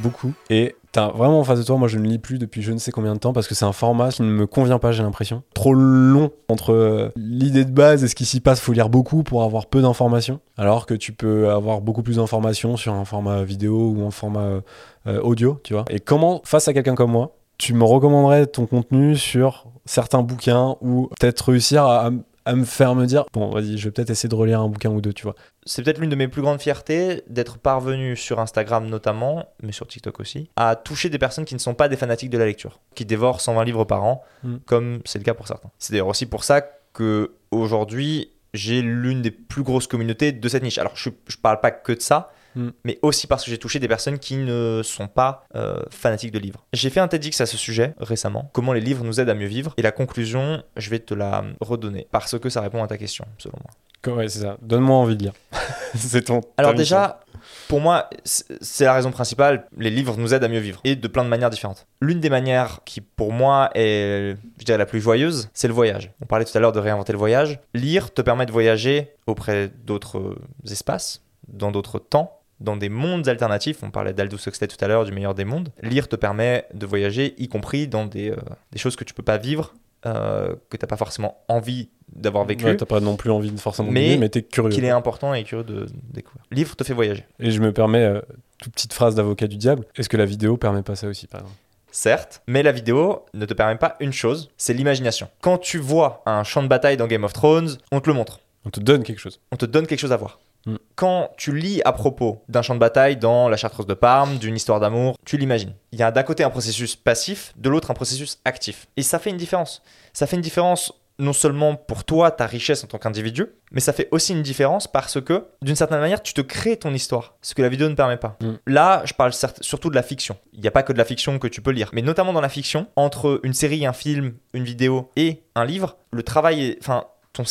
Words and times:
beaucoup, 0.00 0.32
et 0.48 0.74
T'as 0.92 1.10
vraiment 1.10 1.38
en 1.38 1.44
face 1.44 1.60
de 1.60 1.64
toi, 1.64 1.76
moi 1.76 1.86
je 1.86 1.98
ne 1.98 2.08
lis 2.08 2.18
plus 2.18 2.38
depuis 2.38 2.62
je 2.62 2.72
ne 2.72 2.78
sais 2.78 2.90
combien 2.90 3.14
de 3.14 3.20
temps 3.20 3.32
parce 3.32 3.46
que 3.46 3.54
c'est 3.54 3.64
un 3.64 3.72
format 3.72 4.10
qui 4.10 4.22
ne 4.22 4.30
me 4.30 4.46
convient 4.46 4.80
pas, 4.80 4.90
j'ai 4.90 5.04
l'impression. 5.04 5.44
Trop 5.54 5.72
long 5.72 6.32
entre 6.48 6.72
euh, 6.72 7.12
l'idée 7.14 7.64
de 7.64 7.70
base 7.70 8.02
et 8.02 8.08
ce 8.08 8.16
qui 8.16 8.24
s'y 8.24 8.40
passe, 8.40 8.60
faut 8.60 8.72
lire 8.72 8.88
beaucoup 8.88 9.22
pour 9.22 9.44
avoir 9.44 9.66
peu 9.66 9.82
d'informations. 9.82 10.40
Alors 10.56 10.86
que 10.86 10.94
tu 10.94 11.12
peux 11.12 11.48
avoir 11.50 11.80
beaucoup 11.80 12.02
plus 12.02 12.16
d'informations 12.16 12.76
sur 12.76 12.92
un 12.92 13.04
format 13.04 13.44
vidéo 13.44 13.92
ou 13.96 14.04
un 14.04 14.10
format 14.10 14.62
euh, 15.06 15.20
audio, 15.20 15.60
tu 15.62 15.74
vois. 15.74 15.84
Et 15.90 16.00
comment, 16.00 16.40
face 16.44 16.66
à 16.66 16.72
quelqu'un 16.72 16.96
comme 16.96 17.12
moi, 17.12 17.36
tu 17.56 17.72
me 17.72 17.84
recommanderais 17.84 18.46
ton 18.46 18.66
contenu 18.66 19.14
sur 19.14 19.66
certains 19.84 20.22
bouquins 20.22 20.76
ou 20.80 21.08
peut-être 21.20 21.50
réussir 21.50 21.84
à, 21.84 22.06
à 22.06 22.10
me 22.46 22.64
faire 22.64 22.94
me 22.94 23.06
dire 23.06 23.24
bon 23.32 23.50
vas-y 23.50 23.78
je 23.78 23.84
vais 23.84 23.90
peut-être 23.90 24.10
essayer 24.10 24.28
de 24.28 24.34
relire 24.34 24.60
un 24.60 24.68
bouquin 24.68 24.90
ou 24.90 25.00
deux 25.00 25.12
tu 25.12 25.24
vois. 25.24 25.34
C'est 25.64 25.82
peut-être 25.82 25.98
l'une 25.98 26.10
de 26.10 26.16
mes 26.16 26.28
plus 26.28 26.42
grandes 26.42 26.60
fiertés 26.60 27.22
d'être 27.28 27.58
parvenu 27.58 28.16
sur 28.16 28.40
Instagram 28.40 28.86
notamment 28.86 29.46
mais 29.62 29.72
sur 29.72 29.86
TikTok 29.86 30.20
aussi 30.20 30.50
à 30.56 30.76
toucher 30.76 31.10
des 31.10 31.18
personnes 31.18 31.44
qui 31.44 31.54
ne 31.54 31.60
sont 31.60 31.74
pas 31.74 31.88
des 31.88 31.96
fanatiques 31.96 32.30
de 32.30 32.38
la 32.38 32.46
lecture 32.46 32.80
qui 32.94 33.04
dévorent 33.04 33.40
120 33.40 33.64
livres 33.64 33.84
par 33.84 34.04
an 34.04 34.22
mm. 34.42 34.56
comme 34.66 35.00
c'est 35.04 35.18
le 35.18 35.24
cas 35.24 35.34
pour 35.34 35.46
certains. 35.46 35.70
C'est 35.78 35.92
d'ailleurs 35.92 36.08
aussi 36.08 36.26
pour 36.26 36.44
ça 36.44 36.62
que 36.92 37.34
aujourd'hui 37.50 38.30
j'ai 38.52 38.82
l'une 38.82 39.22
des 39.22 39.30
plus 39.30 39.62
grosses 39.62 39.86
communautés 39.86 40.32
de 40.32 40.48
cette 40.48 40.62
niche. 40.62 40.78
Alors 40.78 40.96
je, 40.96 41.10
je 41.28 41.36
parle 41.36 41.60
pas 41.60 41.70
que 41.70 41.92
de 41.92 42.00
ça 42.00 42.32
Mm. 42.54 42.68
mais 42.84 42.98
aussi 43.02 43.26
parce 43.26 43.44
que 43.44 43.50
j'ai 43.50 43.58
touché 43.58 43.78
des 43.78 43.88
personnes 43.88 44.18
qui 44.18 44.36
ne 44.36 44.82
sont 44.84 45.08
pas 45.08 45.46
euh, 45.54 45.82
fanatiques 45.90 46.32
de 46.32 46.38
livres. 46.38 46.64
J'ai 46.72 46.90
fait 46.90 47.00
un 47.00 47.08
TEDx 47.08 47.40
à 47.40 47.46
ce 47.46 47.56
sujet 47.56 47.94
récemment, 47.98 48.50
comment 48.52 48.72
les 48.72 48.80
livres 48.80 49.04
nous 49.04 49.20
aident 49.20 49.30
à 49.30 49.34
mieux 49.34 49.46
vivre, 49.46 49.74
et 49.76 49.82
la 49.82 49.92
conclusion, 49.92 50.62
je 50.76 50.90
vais 50.90 50.98
te 50.98 51.14
la 51.14 51.44
redonner, 51.60 52.06
parce 52.10 52.38
que 52.38 52.48
ça 52.48 52.60
répond 52.60 52.82
à 52.82 52.86
ta 52.86 52.98
question, 52.98 53.24
selon 53.38 53.58
moi. 53.62 53.70
Ouais, 54.06 54.28
c'est 54.28 54.40
ça. 54.40 54.56
Donne-moi 54.62 54.96
envie 54.96 55.16
de 55.16 55.24
lire. 55.24 55.32
c'est 55.94 56.22
ton. 56.22 56.40
Alors 56.56 56.74
déjà, 56.74 57.20
pour 57.68 57.80
moi, 57.80 58.08
c'est 58.24 58.84
la 58.84 58.94
raison 58.94 59.10
principale. 59.10 59.66
Les 59.76 59.90
livres 59.90 60.16
nous 60.16 60.32
aident 60.32 60.44
à 60.44 60.48
mieux 60.48 60.58
vivre 60.58 60.80
et 60.84 60.96
de 60.96 61.08
plein 61.08 61.22
de 61.24 61.28
manières 61.28 61.50
différentes. 61.50 61.86
L'une 62.00 62.20
des 62.20 62.30
manières 62.30 62.80
qui, 62.84 63.00
pour 63.00 63.32
moi, 63.32 63.70
est, 63.74 64.36
je 64.58 64.64
dirais, 64.64 64.78
la 64.78 64.86
plus 64.86 65.00
joyeuse, 65.00 65.50
c'est 65.52 65.68
le 65.68 65.74
voyage. 65.74 66.12
On 66.22 66.26
parlait 66.26 66.44
tout 66.44 66.56
à 66.56 66.60
l'heure 66.60 66.72
de 66.72 66.80
réinventer 66.80 67.12
le 67.12 67.18
voyage. 67.18 67.60
Lire 67.74 68.12
te 68.12 68.22
permet 68.22 68.46
de 68.46 68.52
voyager 68.52 69.10
auprès 69.26 69.70
d'autres 69.84 70.36
espaces, 70.70 71.22
dans 71.48 71.70
d'autres 71.70 71.98
temps, 71.98 72.39
dans 72.60 72.76
des 72.76 72.88
mondes 72.88 73.28
alternatifs. 73.28 73.82
On 73.82 73.90
parlait 73.90 74.12
d'Aldous 74.12 74.38
Huxley 74.46 74.68
tout 74.68 74.82
à 74.82 74.88
l'heure, 74.88 75.04
du 75.04 75.12
meilleur 75.12 75.34
des 75.34 75.44
mondes. 75.44 75.70
Lire 75.82 76.08
te 76.08 76.16
permet 76.16 76.66
de 76.74 76.86
voyager, 76.86 77.34
y 77.38 77.48
compris 77.48 77.88
dans 77.88 78.06
des, 78.06 78.30
euh, 78.30 78.36
des 78.72 78.78
choses 78.78 78.96
que 78.96 79.04
tu 79.04 79.14
peux 79.14 79.22
pas 79.22 79.38
vivre, 79.38 79.74
euh, 80.06 80.54
que 80.68 80.76
tu 80.76 80.84
n'as 80.84 80.88
pas 80.88 80.96
forcément 80.96 81.42
envie 81.48 81.88
d'avoir 82.12 82.44
vécu. 82.44 82.64
Ouais, 82.64 82.76
t'as 82.76 82.86
pas 82.86 83.00
non 83.00 83.16
plus 83.16 83.30
envie 83.30 83.50
de 83.50 83.60
forcément 83.60 83.90
mais, 83.90 84.10
vivre, 84.10 84.20
mais 84.20 84.30
es 84.32 84.42
curieux. 84.42 84.70
Qu'il 84.70 84.84
est 84.84 84.90
important 84.90 85.34
et 85.34 85.44
curieux 85.44 85.64
de, 85.64 85.86
découvrir. 86.10 86.44
Livre 86.50 86.76
te 86.76 86.84
fait 86.84 86.94
voyager. 86.94 87.24
Et 87.38 87.50
je 87.50 87.60
me 87.60 87.72
permets, 87.72 88.04
euh, 88.04 88.20
toute 88.58 88.72
petite 88.72 88.92
phrase 88.92 89.14
d'avocat 89.14 89.46
du 89.46 89.56
diable, 89.56 89.84
est-ce 89.96 90.08
que 90.08 90.16
la 90.16 90.26
vidéo 90.26 90.56
permet 90.56 90.82
pas 90.82 90.96
ça 90.96 91.06
aussi, 91.08 91.26
par 91.26 91.40
exemple? 91.40 91.58
Certes, 91.92 92.42
mais 92.46 92.62
la 92.62 92.72
vidéo 92.72 93.26
ne 93.34 93.44
te 93.46 93.54
permet 93.54 93.76
pas 93.76 93.96
une 94.00 94.12
chose, 94.12 94.50
c'est 94.56 94.72
l'imagination. 94.72 95.28
Quand 95.40 95.58
tu 95.58 95.78
vois 95.78 96.22
un 96.24 96.44
champ 96.44 96.62
de 96.62 96.68
bataille 96.68 96.96
dans 96.96 97.08
Game 97.08 97.24
of 97.24 97.32
Thrones, 97.32 97.78
on 97.90 98.00
te 98.00 98.08
le 98.08 98.14
montre. 98.14 98.40
On 98.64 98.70
te 98.70 98.80
donne 98.80 99.02
quelque 99.02 99.18
chose. 99.18 99.40
On 99.50 99.56
te 99.56 99.66
donne 99.66 99.86
quelque 99.86 99.98
chose 99.98 100.12
à 100.12 100.16
voir. 100.16 100.38
Mm. 100.70 100.78
Quand 100.94 101.30
tu 101.36 101.56
lis 101.56 101.80
à 101.84 101.92
propos 101.92 102.42
d'un 102.48 102.62
champ 102.62 102.74
de 102.74 102.80
bataille 102.80 103.16
dans 103.16 103.48
la 103.48 103.56
Chartreuse 103.56 103.86
de 103.86 103.94
Parme, 103.94 104.38
d'une 104.38 104.56
histoire 104.56 104.80
d'amour, 104.80 105.16
tu 105.24 105.36
l'imagines. 105.36 105.74
Il 105.92 105.98
y 105.98 106.02
a 106.02 106.10
d'un 106.10 106.22
côté 106.22 106.44
un 106.44 106.50
processus 106.50 106.96
passif, 106.96 107.52
de 107.56 107.68
l'autre 107.68 107.90
un 107.90 107.94
processus 107.94 108.38
actif. 108.44 108.86
Et 108.96 109.02
ça 109.02 109.18
fait 109.18 109.30
une 109.30 109.36
différence. 109.36 109.82
Ça 110.12 110.26
fait 110.26 110.36
une 110.36 110.42
différence 110.42 110.92
non 111.20 111.32
seulement 111.34 111.76
pour 111.76 112.04
toi, 112.04 112.30
ta 112.30 112.46
richesse 112.46 112.82
en 112.82 112.86
tant 112.86 112.98
qu'individu, 112.98 113.46
mais 113.72 113.80
ça 113.80 113.92
fait 113.92 114.08
aussi 114.10 114.32
une 114.32 114.42
différence 114.42 114.86
parce 114.86 115.20
que, 115.20 115.46
d'une 115.62 115.76
certaine 115.76 116.00
manière, 116.00 116.22
tu 116.22 116.32
te 116.32 116.40
crées 116.40 116.78
ton 116.78 116.92
histoire, 116.94 117.36
ce 117.42 117.54
que 117.54 117.62
la 117.62 117.68
vidéo 117.68 117.88
ne 117.88 117.94
permet 117.94 118.16
pas. 118.16 118.38
Mm. 118.40 118.52
Là, 118.66 119.02
je 119.04 119.12
parle 119.12 119.32
surtout 119.60 119.90
de 119.90 119.94
la 119.94 120.02
fiction. 120.02 120.36
Il 120.54 120.60
n'y 120.60 120.68
a 120.68 120.70
pas 120.70 120.82
que 120.82 120.92
de 120.92 120.98
la 120.98 121.04
fiction 121.04 121.38
que 121.38 121.46
tu 121.46 121.60
peux 121.60 121.70
lire, 121.70 121.90
mais 121.92 122.02
notamment 122.02 122.32
dans 122.32 122.40
la 122.40 122.48
fiction, 122.48 122.86
entre 122.96 123.40
une 123.42 123.52
série, 123.52 123.86
un 123.86 123.92
film, 123.92 124.34
une 124.54 124.64
vidéo 124.64 125.10
et 125.14 125.42
un 125.54 125.64
livre, 125.64 125.98
le 126.10 126.22
travail, 126.22 126.78
enfin, 126.80 127.04
ton 127.32 127.44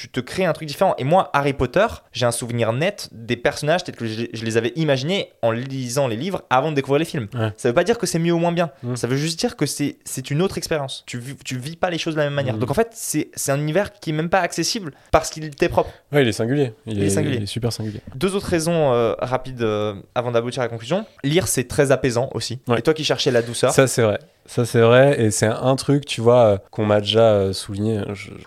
tu 0.00 0.08
te 0.08 0.20
crées 0.20 0.46
un 0.46 0.54
truc 0.54 0.66
différent. 0.66 0.94
Et 0.96 1.04
moi, 1.04 1.28
Harry 1.34 1.52
Potter, 1.52 1.86
j'ai 2.12 2.24
un 2.24 2.30
souvenir 2.30 2.72
net 2.72 3.10
des 3.12 3.36
personnages 3.36 3.84
tels 3.84 3.96
que 3.96 4.06
je, 4.06 4.24
les 4.32 4.56
avais 4.56 4.72
imaginés 4.74 5.30
en 5.42 5.50
lisant 5.50 6.08
les 6.08 6.16
livres 6.16 6.40
avant 6.48 6.70
de 6.70 6.76
découvrir 6.76 7.00
les 7.00 7.04
films. 7.04 7.28
Ça 7.58 7.68
veut 7.68 7.74
pas 7.74 7.84
dire 7.84 7.98
que 7.98 8.06
c'est 8.06 8.18
mieux 8.18 8.32
ou 8.32 8.38
moins 8.38 8.52
bien. 8.52 8.70
Mm. 8.82 8.96
Ça 8.96 9.06
veut 9.06 9.18
juste 9.18 9.38
dire 9.38 9.56
que 9.56 9.66
c'est 9.66 10.30
une 10.30 10.40
autre 10.40 10.56
expérience. 10.56 11.04
Tu, 11.06 11.20
tu 11.44 11.58
vis 11.58 11.76
pas 11.76 11.90
les 11.90 11.98
choses 11.98 12.14
de 12.14 12.18
la 12.18 12.24
même 12.24 12.34
manière. 12.34 12.56
Mm. 12.56 12.60
Donc 12.60 12.70
en 12.70 12.74
fait, 12.74 12.88
c'est 12.94 13.28
un 13.48 13.58
univers 13.58 13.92
qui 13.92 14.08
est 14.08 14.14
même 14.14 14.30
pas 14.30 14.40
accessible 14.40 14.92
parce 15.10 15.28
qu'il 15.28 15.50
t'est 15.50 15.68
propre. 15.68 15.90
Ouais, 16.12 16.22
il 16.22 16.28
est 16.28 16.32
singulier. 16.32 16.72
Il, 16.86 17.02
est, 17.02 17.10
singulier. 17.10 17.36
Il 17.36 17.42
est 17.42 17.46
super 17.46 17.70
singulier. 17.70 18.00
Deux 18.14 18.34
autres 18.34 18.48
raisons 18.48 18.94
euh, 18.94 19.12
rapides 19.18 19.60
euh, 19.60 19.94
avant 20.14 20.30
d'aboutir 20.30 20.62
à 20.62 20.64
la 20.64 20.70
conclusion. 20.70 21.04
Lire, 21.24 21.46
c'est 21.46 21.68
très 21.68 21.92
apaisant 21.92 22.30
aussi. 22.32 22.58
Et 22.74 22.80
toi 22.80 22.94
qui 22.94 23.04
cherchais 23.04 23.30
la 23.30 23.42
douceur. 23.42 23.74
Ça, 23.74 23.86
c'est 23.86 24.02
vrai. 24.02 24.18
Ça, 24.50 24.64
c'est 24.64 24.80
vrai. 24.80 25.22
Et 25.22 25.30
c'est 25.30 25.46
un 25.46 25.76
truc, 25.76 26.04
tu 26.04 26.20
vois, 26.20 26.58
qu'on 26.72 26.84
m'a 26.84 27.00
déjà 27.00 27.52
souligné. 27.52 28.02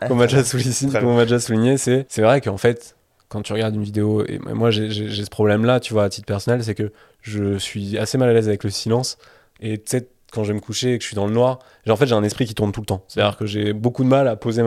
Qu'on 0.06 0.16
m'a 0.16 0.28
déjà 0.28 0.44
souligné, 0.44 1.00
qu'on 1.00 1.16
m'a 1.16 1.24
déjà 1.24 1.40
souligné. 1.40 1.78
C'est, 1.78 2.06
c'est 2.10 2.22
vrai 2.22 2.42
qu'en 2.42 2.58
fait, 2.58 2.98
quand 3.30 3.42
tu 3.42 3.54
regardes 3.54 3.74
une 3.74 3.86
vidéo, 3.86 4.22
et 4.28 4.38
moi, 4.54 4.70
j'ai, 4.70 4.90
ce 4.92 5.30
problème-là, 5.30 5.80
tu 5.80 5.94
vois, 5.94 6.04
à 6.04 6.10
titre 6.10 6.26
personnel, 6.26 6.62
c'est 6.62 6.76
que 6.76 6.92
je 7.22 7.58
suis 7.58 7.98
assez 7.98 8.18
mal 8.18 8.28
à 8.28 8.34
l'aise 8.34 8.50
avec 8.50 8.66
le 8.66 8.70
silence. 8.70 9.18
Et 9.62 9.82
sais, 9.86 10.10
quand 10.34 10.44
je 10.44 10.50
vais 10.50 10.56
me 10.56 10.60
coucher 10.60 10.96
et 10.96 10.98
que 10.98 11.04
je 11.04 11.08
suis 11.08 11.16
dans 11.16 11.26
le 11.26 11.32
noir, 11.32 11.60
en 11.88 11.96
fait, 11.96 12.06
j'ai 12.06 12.16
un 12.16 12.24
esprit 12.24 12.46
qui 12.46 12.54
tourne 12.54 12.74
tout 12.74 12.82
le 12.82 12.86
temps. 12.86 13.06
C'est-à-dire 13.08 13.38
que 13.38 13.46
j'ai 13.46 13.72
beaucoup 13.72 14.04
de 14.04 14.10
mal 14.10 14.28
à 14.28 14.36
poser 14.36 14.62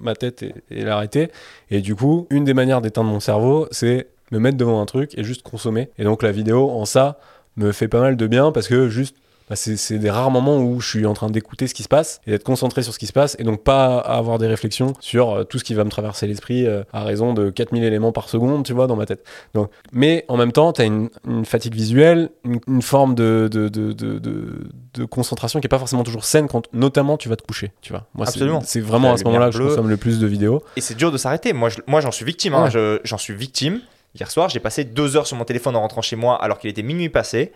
ma, 0.00 0.14
tête 0.14 0.42
et, 0.42 0.54
et 0.70 0.82
l'arrêter. 0.82 1.30
Et 1.70 1.82
du 1.82 1.94
coup, 1.94 2.26
une 2.30 2.44
des 2.44 2.54
manières 2.54 2.80
d'éteindre 2.80 3.10
mon 3.10 3.20
cerveau, 3.20 3.68
c'est 3.70 4.06
me 4.30 4.38
mettre 4.38 4.56
devant 4.56 4.80
un 4.80 4.86
truc 4.86 5.12
et 5.18 5.24
juste 5.24 5.42
consommer. 5.42 5.90
Et 5.98 6.04
donc, 6.04 6.22
la 6.22 6.32
vidéo, 6.32 6.70
en 6.70 6.86
ça, 6.86 7.18
me 7.56 7.70
fait 7.70 7.88
pas 7.88 8.00
mal 8.00 8.16
de 8.16 8.26
bien 8.26 8.50
parce 8.50 8.66
que 8.66 8.88
juste 8.88 9.14
bah, 9.50 9.56
c'est 9.56 9.98
des 9.98 10.10
rares 10.10 10.30
moments 10.30 10.58
où 10.58 10.80
je 10.80 10.88
suis 10.88 11.06
en 11.06 11.12
train 11.12 11.28
d'écouter 11.28 11.66
ce 11.66 11.74
qui 11.74 11.82
se 11.82 11.88
passe 11.88 12.20
et 12.24 12.30
d'être 12.30 12.44
concentré 12.44 12.84
sur 12.84 12.94
ce 12.94 13.00
qui 13.00 13.08
se 13.08 13.12
passe 13.12 13.34
et 13.40 13.42
donc 13.42 13.64
pas 13.64 13.98
avoir 13.98 14.38
des 14.38 14.46
réflexions 14.46 14.94
sur 15.00 15.30
euh, 15.30 15.44
tout 15.44 15.58
ce 15.58 15.64
qui 15.64 15.74
va 15.74 15.82
me 15.82 15.90
traverser 15.90 16.28
l'esprit 16.28 16.68
euh, 16.68 16.84
à 16.92 17.02
raison 17.02 17.34
de 17.34 17.50
4000 17.50 17.82
éléments 17.82 18.12
par 18.12 18.28
seconde, 18.28 18.64
tu 18.64 18.72
vois, 18.72 18.86
dans 18.86 18.94
ma 18.94 19.06
tête. 19.06 19.24
Donc, 19.54 19.72
mais 19.90 20.24
en 20.28 20.36
même 20.36 20.52
temps, 20.52 20.72
tu 20.72 20.82
as 20.82 20.84
une, 20.84 21.10
fatigue 21.44 21.74
visuelle, 21.74 22.30
une, 22.68 22.80
forme 22.80 23.16
de, 23.16 23.48
de, 23.50 23.68
de, 23.68 23.92
de, 23.92 25.04
concentration 25.06 25.58
qui 25.58 25.66
est 25.66 25.68
pas 25.68 25.80
forcément 25.80 26.04
toujours 26.04 26.24
saine 26.24 26.46
quand 26.46 26.68
notamment 26.72 27.16
tu 27.16 27.28
vas 27.28 27.34
te 27.34 27.42
coucher, 27.42 27.72
tu 27.80 27.92
vois. 27.92 28.06
Moi, 28.14 28.26
C'est 28.26 28.80
vraiment 28.80 29.12
à 29.12 29.16
ce 29.16 29.24
moment-là 29.24 29.50
que 29.50 29.56
je 29.56 29.64
consomme 29.64 29.88
le 29.88 29.96
plus 29.96 30.20
de 30.20 30.28
vidéos. 30.28 30.62
Et 30.76 30.80
c'est 30.80 30.94
dur 30.94 31.10
de 31.10 31.18
s'arrêter. 31.18 31.52
Moi, 31.52 31.70
moi 31.88 32.00
j'en 32.00 32.12
suis 32.12 32.24
victime. 32.24 32.54
Hein. 32.54 32.68
J'en 33.02 33.18
suis 33.18 33.34
victime. 33.34 33.80
Hier 34.14 34.30
soir, 34.30 34.48
j'ai 34.48 34.60
passé 34.60 34.84
deux 34.84 35.16
heures 35.16 35.26
sur 35.26 35.36
mon 35.36 35.44
téléphone 35.44 35.74
en 35.74 35.80
rentrant 35.80 36.02
chez 36.02 36.16
moi 36.16 36.40
alors 36.40 36.58
qu'il 36.60 36.70
était 36.70 36.82
minuit 36.82 37.08
passé 37.08 37.52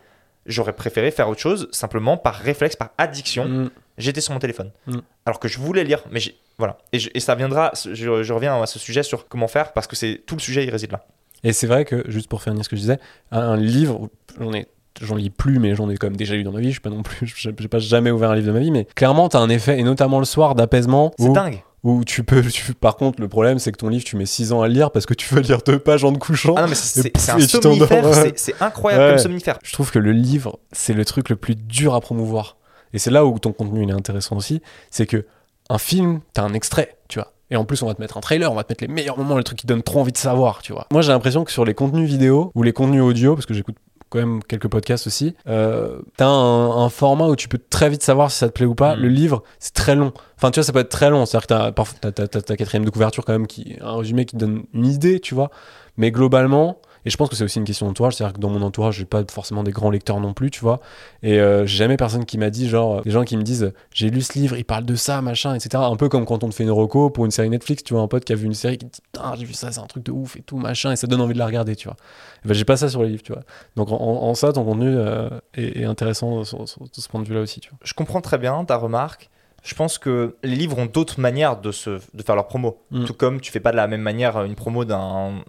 j'aurais 0.46 0.72
préféré 0.72 1.10
faire 1.10 1.28
autre 1.28 1.40
chose, 1.40 1.68
simplement 1.72 2.16
par 2.16 2.34
réflexe, 2.34 2.76
par 2.76 2.90
addiction. 2.98 3.46
Mm. 3.46 3.70
J'étais 3.98 4.20
sur 4.20 4.32
mon 4.32 4.38
téléphone. 4.38 4.70
Mm. 4.86 4.98
Alors 5.26 5.38
que 5.38 5.48
je 5.48 5.58
voulais 5.58 5.84
lire, 5.84 6.02
mais 6.10 6.20
voilà. 6.58 6.78
Et, 6.92 7.20
ça 7.20 7.34
viendra, 7.34 7.72
je, 7.74 8.32
reviens 8.32 8.60
à 8.60 8.66
ce 8.66 8.78
sujet 8.78 9.02
sur 9.02 9.28
comment 9.28 9.48
faire, 9.48 9.72
parce 9.72 9.86
que 9.86 9.96
c'est 9.96 10.22
tout 10.26 10.36
le 10.36 10.40
sujet, 10.40 10.64
il 10.64 10.70
réside 10.70 10.92
là. 10.92 11.04
Et 11.42 11.52
c'est 11.52 11.66
vrai 11.66 11.84
que, 11.84 12.04
juste 12.10 12.28
pour 12.28 12.42
finir 12.42 12.64
ce 12.64 12.68
que 12.68 12.76
je 12.76 12.80
disais, 12.80 12.98
un, 13.30 13.56
livre, 13.56 14.08
j'en 14.38 14.52
ai 14.52 14.66
j'en 15.00 15.16
lis 15.16 15.30
plus, 15.30 15.58
mais 15.58 15.74
j'en 15.74 15.90
ai 15.90 15.96
quand 15.96 16.06
même 16.06 16.16
déjà 16.16 16.34
lu 16.34 16.44
dans 16.44 16.52
ma 16.52 16.60
vie. 16.60 16.68
Je 16.68 16.74
suis 16.74 16.80
pas 16.80 16.90
non 16.90 17.02
plus, 17.02 17.26
j'ai 17.36 17.68
pas 17.68 17.78
jamais 17.80 18.10
ouvert 18.10 18.30
un 18.30 18.36
livre 18.36 18.46
de 18.46 18.52
ma 18.52 18.60
vie, 18.60 18.70
mais 18.70 18.86
clairement, 18.94 19.28
tu 19.28 19.36
as 19.36 19.40
un 19.40 19.48
effet, 19.48 19.78
et 19.78 19.82
notamment 19.82 20.18
le 20.18 20.24
soir, 20.24 20.54
d'apaisement. 20.54 21.12
C'est 21.18 21.32
dingue. 21.32 21.62
Où 21.84 22.02
tu 22.02 22.24
peux, 22.24 22.42
par 22.80 22.96
contre, 22.96 23.20
le 23.20 23.28
problème, 23.28 23.58
c'est 23.58 23.70
que 23.70 23.76
ton 23.76 23.88
livre, 23.88 24.04
tu 24.04 24.16
mets 24.16 24.24
6 24.24 24.52
ans 24.52 24.62
à 24.62 24.68
le 24.68 24.74
lire 24.74 24.90
parce 24.90 25.04
que 25.04 25.12
tu 25.12 25.32
veux 25.34 25.42
lire 25.42 25.60
deux 25.64 25.78
pages 25.78 26.02
en 26.02 26.12
te 26.14 26.18
couchant. 26.18 26.54
Ah 26.56 26.62
non, 26.62 26.68
mais 26.68 26.74
c'est 26.74 27.12
un 27.30 27.38
somnifère, 27.40 28.32
c'est 28.36 28.60
incroyable 28.60 29.10
comme 29.10 29.18
somnifère. 29.18 29.58
Je 29.62 29.72
trouve 29.72 29.90
que 29.90 29.98
le 29.98 30.12
livre, 30.12 30.58
c'est 30.72 30.94
le 30.94 31.04
truc 31.04 31.28
le 31.28 31.36
plus 31.36 31.54
dur 31.54 31.94
à 31.94 32.00
promouvoir. 32.00 32.56
Et 32.94 32.98
c'est 32.98 33.10
là 33.10 33.26
où 33.26 33.38
ton 33.38 33.52
contenu 33.52 33.82
il 33.82 33.90
est 33.90 33.94
intéressant 33.94 34.36
aussi. 34.36 34.62
C'est 34.90 35.04
que 35.04 35.26
un 35.68 35.78
film, 35.78 36.20
t'as 36.32 36.42
un 36.42 36.54
extrait, 36.54 36.96
tu 37.08 37.18
vois. 37.18 37.32
Et 37.50 37.56
en 37.56 37.66
plus, 37.66 37.82
on 37.82 37.86
va 37.86 37.94
te 37.94 38.00
mettre 38.00 38.16
un 38.16 38.20
trailer, 38.20 38.50
on 38.50 38.54
va 38.54 38.64
te 38.64 38.72
mettre 38.72 38.82
les 38.82 38.88
meilleurs 38.88 39.18
moments, 39.18 39.36
le 39.36 39.44
truc 39.44 39.58
qui 39.58 39.66
donne 39.66 39.82
trop 39.82 40.00
envie 40.00 40.12
de 40.12 40.16
savoir, 40.16 40.62
tu 40.62 40.72
vois. 40.72 40.86
Moi, 40.90 41.02
j'ai 41.02 41.12
l'impression 41.12 41.44
que 41.44 41.52
sur 41.52 41.66
les 41.66 41.74
contenus 41.74 42.08
vidéo 42.08 42.50
ou 42.54 42.62
les 42.62 42.72
contenus 42.72 43.02
audio, 43.02 43.34
parce 43.34 43.44
que 43.44 43.52
j'écoute 43.52 43.76
quand 44.14 44.26
même 44.26 44.42
quelques 44.44 44.68
podcasts 44.68 45.06
aussi. 45.06 45.34
Euh, 45.48 45.98
t'as 46.16 46.26
un, 46.26 46.88
format 46.88 47.26
où 47.26 47.36
tu 47.36 47.48
peux 47.48 47.58
très 47.58 47.90
vite 47.90 48.02
savoir 48.02 48.30
si 48.30 48.38
ça 48.38 48.48
te 48.48 48.52
plaît 48.52 48.66
ou 48.66 48.74
pas. 48.74 48.94
Mm. 48.94 49.00
Le 49.00 49.08
livre, 49.08 49.42
c'est 49.58 49.74
très 49.74 49.96
long. 49.96 50.12
Enfin, 50.36 50.50
tu 50.50 50.60
vois, 50.60 50.64
ça 50.64 50.72
peut 50.72 50.78
être 50.78 50.88
très 50.88 51.10
long. 51.10 51.26
C'est-à-dire 51.26 51.46
que 51.48 52.10
t'as, 52.10 52.40
ta 52.40 52.56
quatrième 52.56 52.84
de 52.84 52.90
couverture 52.90 53.24
quand 53.24 53.32
même, 53.32 53.48
qui 53.48 53.76
un 53.80 53.96
résumé 53.96 54.24
qui 54.24 54.36
te 54.36 54.40
donne 54.40 54.64
une 54.72 54.86
idée, 54.86 55.18
tu 55.18 55.34
vois. 55.34 55.50
Mais 55.96 56.12
globalement, 56.12 56.78
Et 57.04 57.10
je 57.10 57.16
pense 57.16 57.28
que 57.28 57.36
c'est 57.36 57.44
aussi 57.44 57.58
une 57.58 57.64
question 57.64 57.86
d'entourage. 57.86 58.14
C'est-à-dire 58.14 58.34
que 58.34 58.40
dans 58.40 58.48
mon 58.48 58.62
entourage, 58.62 58.96
j'ai 58.96 59.04
pas 59.04 59.22
forcément 59.30 59.62
des 59.62 59.72
grands 59.72 59.90
lecteurs 59.90 60.20
non 60.20 60.32
plus, 60.32 60.50
tu 60.50 60.60
vois. 60.60 60.80
Et 61.22 61.38
euh, 61.40 61.66
j'ai 61.66 61.78
jamais 61.78 61.96
personne 61.96 62.24
qui 62.24 62.38
m'a 62.38 62.50
dit, 62.50 62.68
genre, 62.68 63.02
des 63.02 63.10
gens 63.10 63.24
qui 63.24 63.36
me 63.36 63.42
disent, 63.42 63.72
j'ai 63.92 64.10
lu 64.10 64.22
ce 64.22 64.38
livre, 64.38 64.56
il 64.56 64.64
parle 64.64 64.84
de 64.84 64.94
ça, 64.94 65.20
machin, 65.22 65.54
etc. 65.54 65.82
Un 65.86 65.96
peu 65.96 66.08
comme 66.08 66.24
quand 66.24 66.44
on 66.44 66.48
te 66.48 66.54
fait 66.54 66.64
une 66.64 66.70
reco 66.70 67.10
pour 67.10 67.24
une 67.24 67.30
série 67.30 67.50
Netflix, 67.50 67.82
tu 67.84 67.94
vois, 67.94 68.02
un 68.02 68.08
pote 68.08 68.24
qui 68.24 68.32
a 68.32 68.36
vu 68.36 68.46
une 68.46 68.54
série 68.54 68.78
qui 68.78 68.86
dit, 68.86 69.00
putain, 69.12 69.34
j'ai 69.36 69.44
vu 69.44 69.54
ça, 69.54 69.72
c'est 69.72 69.80
un 69.80 69.86
truc 69.86 70.04
de 70.04 70.12
ouf 70.12 70.36
et 70.36 70.42
tout, 70.42 70.56
machin, 70.56 70.92
et 70.92 70.96
ça 70.96 71.06
donne 71.06 71.20
envie 71.20 71.34
de 71.34 71.38
la 71.38 71.46
regarder, 71.46 71.76
tu 71.76 71.88
vois. 71.88 71.96
Ben, 72.44 72.54
j'ai 72.54 72.64
pas 72.64 72.76
ça 72.76 72.88
sur 72.88 73.02
les 73.02 73.10
livres, 73.10 73.22
tu 73.22 73.32
vois. 73.32 73.42
Donc 73.76 73.88
en, 73.90 74.34
ça, 74.34 74.52
ton 74.52 74.64
contenu 74.64 74.88
euh, 74.88 75.28
est, 75.54 75.84
intéressant 75.84 76.44
sur, 76.44 76.66
ce 76.66 77.08
point 77.08 77.22
de 77.22 77.28
vue-là 77.28 77.40
aussi, 77.40 77.60
tu 77.60 77.70
vois. 77.70 77.78
Je 77.82 77.94
comprends 77.94 78.20
très 78.20 78.38
bien 78.38 78.64
ta 78.64 78.76
remarque 78.76 79.30
je 79.64 79.74
pense 79.74 79.96
que 79.96 80.36
les 80.44 80.56
livres 80.56 80.78
ont 80.78 80.86
d'autres 80.86 81.18
manières 81.18 81.58
de, 81.58 81.72
se, 81.72 81.98
de 82.12 82.22
faire 82.22 82.36
leur 82.36 82.46
promo. 82.46 82.84
Mm. 82.90 83.04
Tout 83.06 83.14
comme 83.14 83.40
tu 83.40 83.50
fais 83.50 83.60
pas 83.60 83.72
de 83.72 83.76
la 83.76 83.86
même 83.86 84.02
manière 84.02 84.42
une 84.44 84.54
promo 84.54 84.84
d'un 84.84 85.42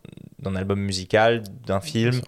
album 0.56 0.79
musical, 0.79 1.44
d'un 1.65 1.81
film, 1.81 2.21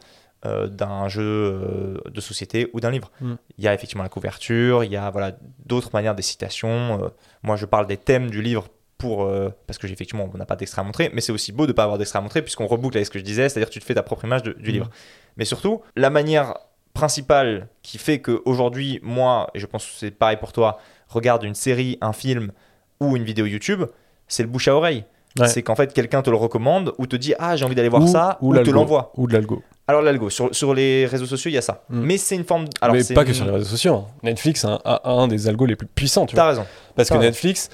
euh, 0.45 0.68
d'un 0.68 1.07
jeu 1.07 1.24
euh, 1.24 1.98
de 2.12 2.19
société 2.19 2.69
ou 2.74 2.81
d'un 2.81 2.92
livre. 2.92 3.10
Mm. 3.22 3.34
Il 3.57 3.63
y 3.63 3.68
a 3.69 3.74
effectivement 3.74 4.04
la 4.04 4.10
couverture, 4.10 4.84
il 4.84 4.92
y 4.92 4.98
a 4.98 5.10
voilà, 5.10 5.38
d'autres 5.66 5.89
manières 5.94 6.13
des 6.13 6.24
citations. 6.24 7.01
Euh, 7.01 7.07
moi, 7.42 7.56
je 7.56 7.66
parle 7.66 7.88
des 7.88 7.98
thèmes 7.98 8.30
du 8.30 8.42
livre 8.42 8.68
pour 8.98 9.31
parce 9.68 9.78
que 9.78 9.86
effectivement 9.86 10.28
on 10.34 10.38
n'a 10.39 10.48
pas 10.48 10.56
d'extrait 10.56 10.81
à 10.81 10.84
montrer 10.84 11.12
mais 11.13 11.22
c'est 11.22 11.31
aussi 11.31 11.51
beau 11.51 11.68
de 11.68 11.72
pas 11.72 11.84
avoir 11.84 12.00
d'extrait 12.00 12.18
à 12.18 12.22
montrer 12.24 12.42
puisqu'on 12.42 12.66
reboucle 12.66 12.98
avec 12.98 13.06
ce 13.06 13.12
que 13.12 13.19
je 13.19 13.24
disais 13.24 13.48
c'est-à-dire 13.48 13.69
que 13.69 13.74
tu 13.74 13.80
te 13.80 13.86
fais 13.86 13.94
ta 13.94 14.01
propre 14.01 14.25
image 14.25 14.42
du 14.42 14.54
mm. 14.54 14.74
livre 14.74 14.89
mais 15.36 15.45
surtout 15.45 15.84
la 15.95 16.10
manière 16.10 16.56
principale 16.95 17.68
qui 17.84 18.00
fait 18.00 18.22
que 18.22 18.42
aujourd'hui 18.45 19.00
moi 19.04 19.51
et 19.54 19.60
je 19.60 19.68
pense 19.68 19.86
que 19.86 19.92
c'est 19.95 20.10
pareil 20.10 20.38
pour 20.38 20.51
toi 20.51 20.80
regarde 21.09 21.44
une 21.44 21.56
série, 21.56 21.98
un 22.01 22.13
film 22.13 22.51
ou 23.00 23.15
une 23.15 23.24
vidéo 23.24 23.45
YouTube, 23.45 23.83
c'est 24.27 24.44
le 24.44 24.50
bouche 24.50 24.68
à 24.68 24.75
oreille. 24.75 25.06
C'est 25.45 25.62
qu'en 25.62 25.75
fait, 25.75 25.94
quelqu'un 25.94 26.24
te 26.24 26.31
le 26.31 26.36
recommande 26.36 26.94
ou 26.98 27.06
te 27.06 27.15
dit 27.15 27.33
Ah, 27.38 27.56
j'ai 27.56 27.65
envie 27.65 27.75
d'aller 27.75 27.89
voir 27.89 28.07
ça, 28.07 28.39
ou, 28.42 28.56
te 28.56 28.69
l'envoie. 28.69 29.12
Ou 29.18 29.27
de 29.27 29.33
l'algo. 29.33 29.62
Alors, 29.88 30.01
l'algo, 30.01 30.30
sur, 30.30 30.54
sur, 30.54 30.74
les 30.74 31.06
réseaux 31.06 31.25
sociaux, 31.25 31.50
il 31.50 31.54
y 31.54 31.57
a 31.57 31.62
ça. 31.62 31.83
Mm. 31.89 32.01
Mais 32.01 32.18
c'est 32.18 32.36
une 32.36 32.44
forme. 32.44 32.65
Alors, 32.81 32.95
Mais 32.95 33.04
pas 33.13 33.24
que 33.24 33.33
sur 33.33 33.45
les 33.45 33.51
réseaux 33.51 33.69
sociaux. 33.69 33.95
Hein. 33.95 34.06
Netflix 34.24 34.65
a 34.65 35.01
un, 35.04 35.27
des 35.27 35.48
algos 35.48 35.65
les 35.65 35.75
plus 35.75 35.88
puissants. 35.88 36.25
Tu 36.25 36.38
as 36.38 36.48
raison. 36.48 36.65
Parce 36.95 37.10
que 37.10 37.18
Netflix, 37.18 37.69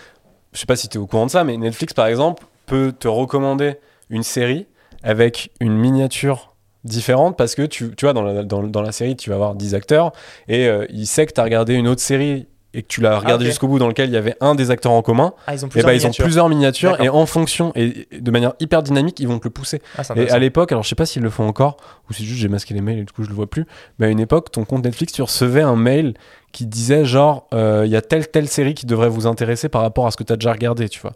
je 0.51 0.59
sais 0.59 0.65
pas 0.65 0.75
si 0.75 0.89
tu 0.89 0.97
es 0.97 1.01
au 1.01 1.07
courant 1.07 1.25
de 1.25 1.31
ça, 1.31 1.43
mais 1.43 1.57
Netflix, 1.57 1.93
par 1.93 2.07
exemple, 2.07 2.43
peut 2.65 2.93
te 2.97 3.07
recommander 3.07 3.75
une 4.09 4.23
série 4.23 4.67
avec 5.01 5.51
une 5.59 5.75
miniature 5.75 6.53
différente 6.83 7.37
parce 7.37 7.55
que 7.55 7.63
tu, 7.63 7.95
tu 7.95 8.05
vois, 8.05 8.13
dans 8.13 8.21
la, 8.21 8.43
dans, 8.43 8.81
la 8.81 8.91
série, 8.91 9.15
tu 9.15 9.29
vas 9.29 9.35
avoir 9.35 9.55
10 9.55 9.73
acteurs 9.73 10.11
et 10.47 10.67
euh, 10.67 10.85
il 10.89 11.07
sait 11.07 11.25
que 11.25 11.33
tu 11.33 11.39
as 11.39 11.43
regardé 11.43 11.73
une 11.73 11.87
autre 11.87 12.01
série 12.01 12.47
et 12.73 12.81
que 12.81 12.87
tu 12.87 13.01
l'as 13.01 13.19
regardé 13.19 13.45
ah, 13.45 13.49
jusqu'au 13.49 13.67
bout 13.67 13.79
dans 13.79 13.87
lequel 13.87 14.09
il 14.09 14.13
y 14.13 14.17
avait 14.17 14.35
un 14.41 14.55
des 14.55 14.71
acteurs 14.71 14.91
en 14.91 15.01
commun, 15.01 15.33
ah, 15.47 15.53
ils, 15.53 15.65
ont 15.65 15.69
et 15.75 15.83
bah, 15.83 15.93
ils 15.93 16.07
ont 16.07 16.11
plusieurs 16.11 16.49
miniatures 16.49 16.99
et 17.01 17.09
en 17.09 17.25
fonction 17.25 17.71
et 17.75 18.07
de 18.11 18.31
manière 18.31 18.53
hyper 18.59 18.81
dynamique, 18.81 19.19
ils 19.19 19.27
vont 19.27 19.39
te 19.39 19.45
le 19.45 19.51
pousser. 19.51 19.81
Ah, 19.97 20.03
et 20.15 20.29
à 20.29 20.39
l'époque, 20.39 20.71
alors 20.71 20.83
je 20.83 20.89
sais 20.89 20.95
pas 20.95 21.05
s'ils 21.05 21.21
le 21.21 21.29
font 21.29 21.47
encore 21.47 21.77
ou 22.09 22.13
c'est 22.13 22.23
juste 22.23 22.39
j'ai 22.39 22.47
masqué 22.47 22.73
les 22.73 22.81
mails 22.81 22.99
et 22.99 23.03
du 23.03 23.13
coup 23.13 23.23
je 23.23 23.29
le 23.29 23.35
vois 23.35 23.49
plus, 23.49 23.65
mais 23.99 24.07
à 24.07 24.09
une 24.09 24.19
époque, 24.19 24.51
ton 24.51 24.65
compte 24.65 24.83
Netflix, 24.83 25.13
tu 25.13 25.21
recevais 25.21 25.61
un 25.61 25.75
mail 25.75 26.15
qui 26.51 26.65
disait 26.65 27.05
genre 27.05 27.47
euh, 27.53 27.83
il 27.85 27.91
y 27.91 27.95
a 27.95 28.01
telle 28.01 28.27
telle 28.27 28.47
série 28.47 28.73
qui 28.73 28.85
devrait 28.85 29.09
vous 29.09 29.27
intéresser 29.27 29.69
par 29.69 29.81
rapport 29.81 30.07
à 30.07 30.11
ce 30.11 30.17
que 30.17 30.23
tu 30.23 30.33
as 30.33 30.37
déjà 30.37 30.51
regardé, 30.51 30.89
tu 30.89 30.99
vois. 30.99 31.13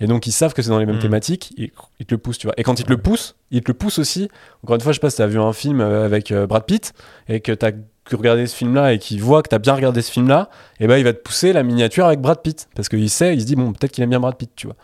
Et 0.00 0.06
donc 0.06 0.26
ils 0.26 0.32
savent 0.32 0.52
que 0.52 0.62
c'est 0.62 0.70
dans 0.70 0.80
les 0.80 0.86
mêmes 0.86 0.96
hmm. 0.96 1.00
thématiques, 1.00 1.54
et 1.58 1.72
ils 2.00 2.06
te 2.06 2.14
le 2.14 2.18
poussent, 2.18 2.38
tu 2.38 2.46
vois. 2.48 2.54
Et 2.56 2.64
quand 2.64 2.78
ils 2.80 2.84
te 2.84 2.90
le 2.90 2.96
poussent, 2.96 3.36
ils 3.50 3.60
te 3.60 3.70
le 3.70 3.74
poussent 3.74 4.00
aussi. 4.00 4.28
Encore 4.64 4.74
une 4.74 4.80
fois, 4.80 4.92
je 4.92 4.96
sais 4.96 5.00
pas 5.00 5.10
si 5.10 5.16
tu 5.16 5.22
as 5.22 5.26
vu 5.28 5.38
un 5.38 5.52
film 5.52 5.80
euh, 5.80 6.04
avec 6.04 6.32
euh, 6.32 6.46
Brad 6.46 6.64
Pitt 6.64 6.92
et 7.28 7.40
que 7.40 7.52
tu 7.52 7.66
as 8.10 8.16
regarder 8.16 8.46
ce 8.46 8.56
film-là 8.56 8.92
et 8.92 8.98
qu'il 8.98 9.22
voit 9.22 9.42
que 9.42 9.48
tu 9.48 9.54
as 9.54 9.58
bien 9.58 9.74
regardé 9.74 10.02
ce 10.02 10.10
film-là, 10.10 10.48
et 10.80 10.84
eh 10.84 10.86
ben 10.86 10.96
il 10.96 11.04
va 11.04 11.12
te 11.12 11.20
pousser 11.20 11.52
la 11.52 11.62
miniature 11.62 12.06
avec 12.06 12.20
Brad 12.20 12.40
Pitt 12.42 12.68
parce 12.74 12.88
qu'il 12.88 13.10
sait, 13.10 13.34
il 13.34 13.40
se 13.40 13.46
dit 13.46 13.56
bon 13.56 13.72
peut-être 13.72 13.92
qu'il 13.92 14.04
aime 14.04 14.10
bien 14.10 14.20
Brad 14.20 14.36
Pitt, 14.36 14.50
tu 14.54 14.66
vois. 14.66 14.76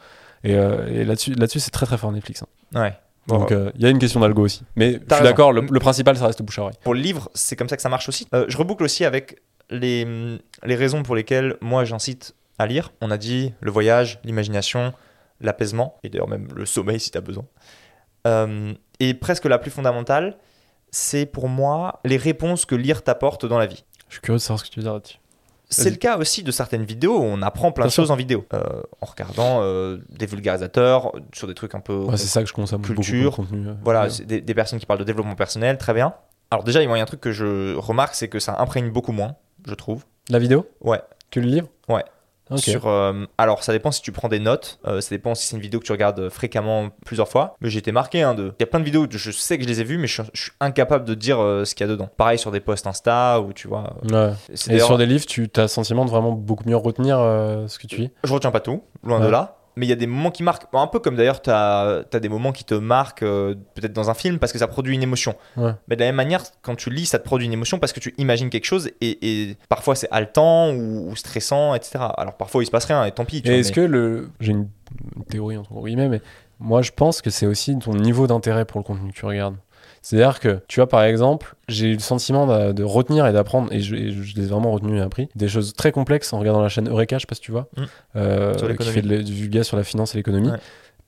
Et, 0.45 0.55
euh, 0.55 1.05
là-dessus, 1.05 1.35
là-dessus 1.35 1.61
c'est 1.61 1.71
très 1.71 1.87
très 1.87 1.99
fort 1.99 2.13
Netflix. 2.13 2.43
Hein. 2.43 2.81
Ouais. 2.81 2.95
Donc 3.27 3.51
il 3.51 3.83
y 3.83 3.87
a 3.87 3.91
une 3.91 3.99
question 3.99 4.21
d'algo 4.21 4.43
aussi. 4.43 4.63
Mais 4.77 5.01
je 5.07 5.15
suis 5.15 5.25
d'accord, 5.25 5.53
le, 5.53 5.81
principal 5.81 6.17
ça 6.17 6.27
reste 6.27 6.43
bouche 6.43 6.59
à 6.59 6.63
oreille. 6.63 6.77
Pour 6.83 6.95
le 6.95 7.01
livre, 7.01 7.29
c'est 7.35 7.57
comme 7.57 7.69
ça 7.69 7.77
que 7.77 7.83
ça 7.83 7.91
marche 7.91 8.09
aussi. 8.09 8.27
je 8.33 8.57
reboucle 8.57 8.85
aussi 8.85 9.05
avec 9.05 9.43
les, 9.71 10.39
les 10.65 10.75
raisons 10.75 11.03
pour 11.03 11.15
lesquelles 11.15 11.57
moi 11.61 11.85
j'incite 11.85 12.35
à 12.59 12.67
lire. 12.67 12.93
On 13.01 13.11
a 13.11 13.17
dit 13.17 13.53
le 13.61 13.71
voyage, 13.71 14.19
l'imagination, 14.25 14.93
l'apaisement, 15.41 15.99
et 16.03 16.09
d'ailleurs 16.09 16.29
même 16.29 16.49
le 16.55 16.67
sommeil 16.67 17.01
si 17.01 17.11
tu 17.11 17.19
as 17.19 17.21
besoin. 17.21 17.45
Euh, 18.27 18.75
et 19.01 19.15
presque 19.15 19.45
la 19.45 19.59
plus 19.59 19.71
fondamentale, 19.71 20.37
c'est 20.91 21.27
pour 21.27 21.49
moi 21.49 22.01
les 22.05 22.17
réponses 22.17 22.65
que 22.65 22.75
lire 22.75 23.03
t'apporte 23.03 23.47
dans 23.47 23.59
la 23.59 23.67
vie. 23.67 23.85
Je 24.09 24.15
suis 24.15 24.23
curieux 24.23 24.39
de 24.39 24.43
savoir 24.43 24.61
ce 24.61 24.65
que 24.65 24.71
tu 24.71 24.81
veux 24.81 24.85
dire 24.85 24.95
là-dessus. 24.95 25.19
C'est 25.71 25.91
le 25.91 25.97
cas 25.97 26.17
aussi 26.17 26.43
de 26.43 26.51
certaines 26.51 26.85
vidéos, 26.85 27.21
on 27.21 27.43
apprend 27.43 27.73
plein 27.73 27.85
de 27.85 27.91
choses 27.91 28.11
en 28.11 28.17
vidéo, 28.17 28.47
euh, 28.55 28.63
en 29.03 29.07
regardant 29.07 29.61
euh, 29.61 29.99
des 30.09 30.25
vulgarisateurs 30.25 31.13
sur 31.35 31.47
des 31.47 31.53
trucs 31.53 31.75
un 31.75 31.81
peu... 31.81 32.07
c'est 32.17 32.27
ça 32.27 32.43
que 32.43 32.49
je 32.49 32.55
consomme 32.55 32.81
culture, 32.81 33.33
beaucoup 33.33 33.43
de 33.43 33.49
contenu. 33.51 33.69
voilà, 33.85 34.09
des, 34.09 34.41
des, 34.41 34.55
personnes 34.55 34.79
qui 34.79 34.87
parlent 34.87 34.99
de 34.99 35.05
développement 35.05 35.35
personnel, 35.35 35.77
très 35.77 35.93
bien. 35.93 36.15
Alors 36.51 36.65
déjà, 36.65 36.83
il 36.83 36.89
y 36.89 36.91
a 36.91 36.95
un 36.95 37.05
truc 37.05 37.21
que 37.21 37.33
je 37.33 37.77
remarque, 37.77 38.15
c'est 38.15 38.29
que 38.29 38.39
ça 38.39 38.59
imprègne 38.61 38.91
beaucoup 38.91 39.13
moins, 39.13 39.37
je 39.67 39.75
trouve. 39.75 40.05
La 40.31 40.39
vidéo? 40.39 40.67
Ouais. 40.81 41.03
Que 41.31 41.41
le 41.41 41.47
livre? 41.47 41.69
Ouais. 41.91 42.05
Sur, 42.57 42.87
euh, 42.87 43.25
alors, 43.37 43.63
ça 43.63 43.73
dépend 43.73 43.91
si 43.91 44.03
tu 44.03 44.13
prends 44.13 44.29
des 44.29 44.39
notes, 44.39 44.79
euh, 44.87 45.01
ça 45.01 45.11
dépend 45.11 45.35
si 45.35 45.47
c'est 45.47 45.57
une 45.57 45.63
vidéo 45.63 45.81
que 45.81 45.85
tu 45.85 45.93
regardes 45.93 46.29
fréquemment 46.29 46.91
plusieurs 47.05 47.29
fois. 47.29 47.57
Mais 47.61 47.71
j'ai 47.71 47.79
été 47.79 47.93
marqué. 47.93 48.23
Hein, 48.23 48.35
de... 48.35 48.53
Il 48.59 48.63
y 48.63 48.65
a 48.65 48.67
plein 48.67 48.81
de 48.81 48.85
vidéos, 48.85 49.07
je 49.11 49.31
sais 49.31 49.59
que 49.59 49.65
je 49.65 49.69
les 49.69 49.81
ai 49.81 49.85
vues, 49.85 49.99
mais 49.99 50.07
je, 50.07 50.23
suis 50.35 50.53
incapable 50.61 51.05
de 51.05 51.15
dire 51.15 51.41
euh, 51.41 51.65
ce 51.65 51.75
qu'il 51.75 51.87
y 51.87 51.89
a 51.89 51.93
dedans. 51.93 52.09
Pareil 52.17 52.39
sur 52.39 52.51
des 52.51 52.61
posts 52.61 52.87
Insta 52.87 53.41
ou 53.41 53.53
tu 53.53 53.69
vois. 53.69 53.97
Ouais. 54.11 54.33
Et 54.51 54.79
sur 54.79 54.99
des 54.99 55.07
livres, 55.07 55.27
tu 55.27 55.49
as 55.57 55.63
le 55.63 55.69
sentiment 55.69 56.05
de 56.05 56.11
vraiment 56.11 56.33
beaucoup 56.33 56.69
mieux 56.69 56.77
retenir 56.77 57.19
ce 57.19 57.79
que 57.79 57.87
tu 57.87 57.97
lis? 57.97 58.11
Je 58.25 58.33
retiens 58.33 58.51
pas 58.51 58.61
tout, 58.61 58.83
loin 59.03 59.21
de 59.21 59.29
là 59.29 59.58
mais 59.79 59.87
il 59.87 59.89
y 59.89 59.93
a 59.93 59.97
des 59.97 60.09
moments 60.09 60.33
qui 60.33 60.43
marquent. 60.43 60.65
Un 60.73 60.89
peu 60.89 60.99
comme 60.99 61.15
d'ailleurs, 61.15 61.41
tu 61.41 61.51
as, 61.51 62.05
des 62.13 62.29
moments 62.29 62.51
qui 62.51 62.65
te 62.65 62.75
marquent 62.75 63.23
euh, 63.23 63.55
peut-être 63.75 63.93
dans 63.93 64.11
un 64.11 64.15
film 64.15 64.39
parce 64.39 64.53
que 64.53 64.59
ça 64.59 64.67
produit 64.67 64.95
une 64.95 65.03
émotion. 65.03 65.37
Mais 65.57 65.95
de 65.95 66.01
la 66.01 66.07
même 66.07 66.17
manière, 66.17 66.43
quand 66.63 66.75
tu 66.75 66.91
lis, 66.91 67.07
ça 67.07 67.19
te 67.19 67.25
produit 67.25 67.47
une 67.47 67.53
émotion 67.53 67.79
parce 67.79 67.93
que 67.93 68.01
tu 68.01 68.13
imagines 68.19 68.51
quelque 68.51 68.65
chose 68.65 68.91
et, 69.01 69.57
parfois 69.69 69.95
c'est 69.95 70.09
haletant 70.11 70.73
ou, 70.73 71.15
stressant, 71.15 71.75
etc. 71.75 72.05
Alors 72.17 72.37
parfois 72.37 72.63
il 72.63 72.67
se 72.67 72.71
passe 72.71 72.87
rien 72.87 73.05
et 73.05 73.13
tant 73.13 73.25
pis. 73.25 73.39
est-ce 73.45 73.73
que 73.73 73.81
le. 73.81 74.31
J'ai 74.41 74.53
une, 74.53 74.69
théorie 75.29 75.57
entre 75.57 75.73
guillemets, 75.83 76.09
mais 76.09 76.23
moi 76.59 76.83
je 76.83 76.91
pense 76.91 77.23
que 77.23 77.31
c'est 77.31 77.47
aussi 77.47 77.79
ton 77.79 77.95
niveau 77.95 78.27
d'intérêt 78.27 78.65
pour 78.65 78.81
le 78.81 78.85
contenu 78.85 79.13
que 79.13 79.17
tu 79.17 79.27
regardes. 79.27 79.57
C'est-à-dire 80.03 80.41
que, 80.41 80.61
tu 80.69 80.81
vois, 80.81 80.89
par 80.89 81.03
exemple, 81.03 81.55
j'ai 81.69 81.89
eu 81.89 81.95
le 81.95 81.99
sentiment 82.01 82.73
de, 82.73 82.83
retenir 82.83 83.27
et 83.27 83.33
d'apprendre, 83.33 83.73
et 83.73 83.81
je, 83.81 83.95
les 83.95 84.45
ai 84.45 84.47
vraiment 84.47 84.71
retenus 84.73 85.01
et 85.01 85.03
appris, 85.03 85.29
des 85.35 85.49
choses 85.49 85.75
très 85.75 85.93
complexes 85.93 86.33
en 86.33 86.39
regardant 86.39 86.63
la 86.63 86.69
chaîne 86.69 86.89
Eureka, 86.89 87.19
je 87.19 87.23
sais 87.23 87.27
pas 87.27 87.35
si 87.35 87.41
tu 87.41 87.53
vois, 87.53 87.69
mm. 87.77 87.83
euh, 88.17 88.55
qui 88.55 88.89
fait 88.89 89.03
du 89.03 89.35
vulga 89.35 89.65
sur 89.65 89.77
la 89.77 89.85
finance 89.85 90.15
et 90.15 90.19
l'économie. 90.19 90.51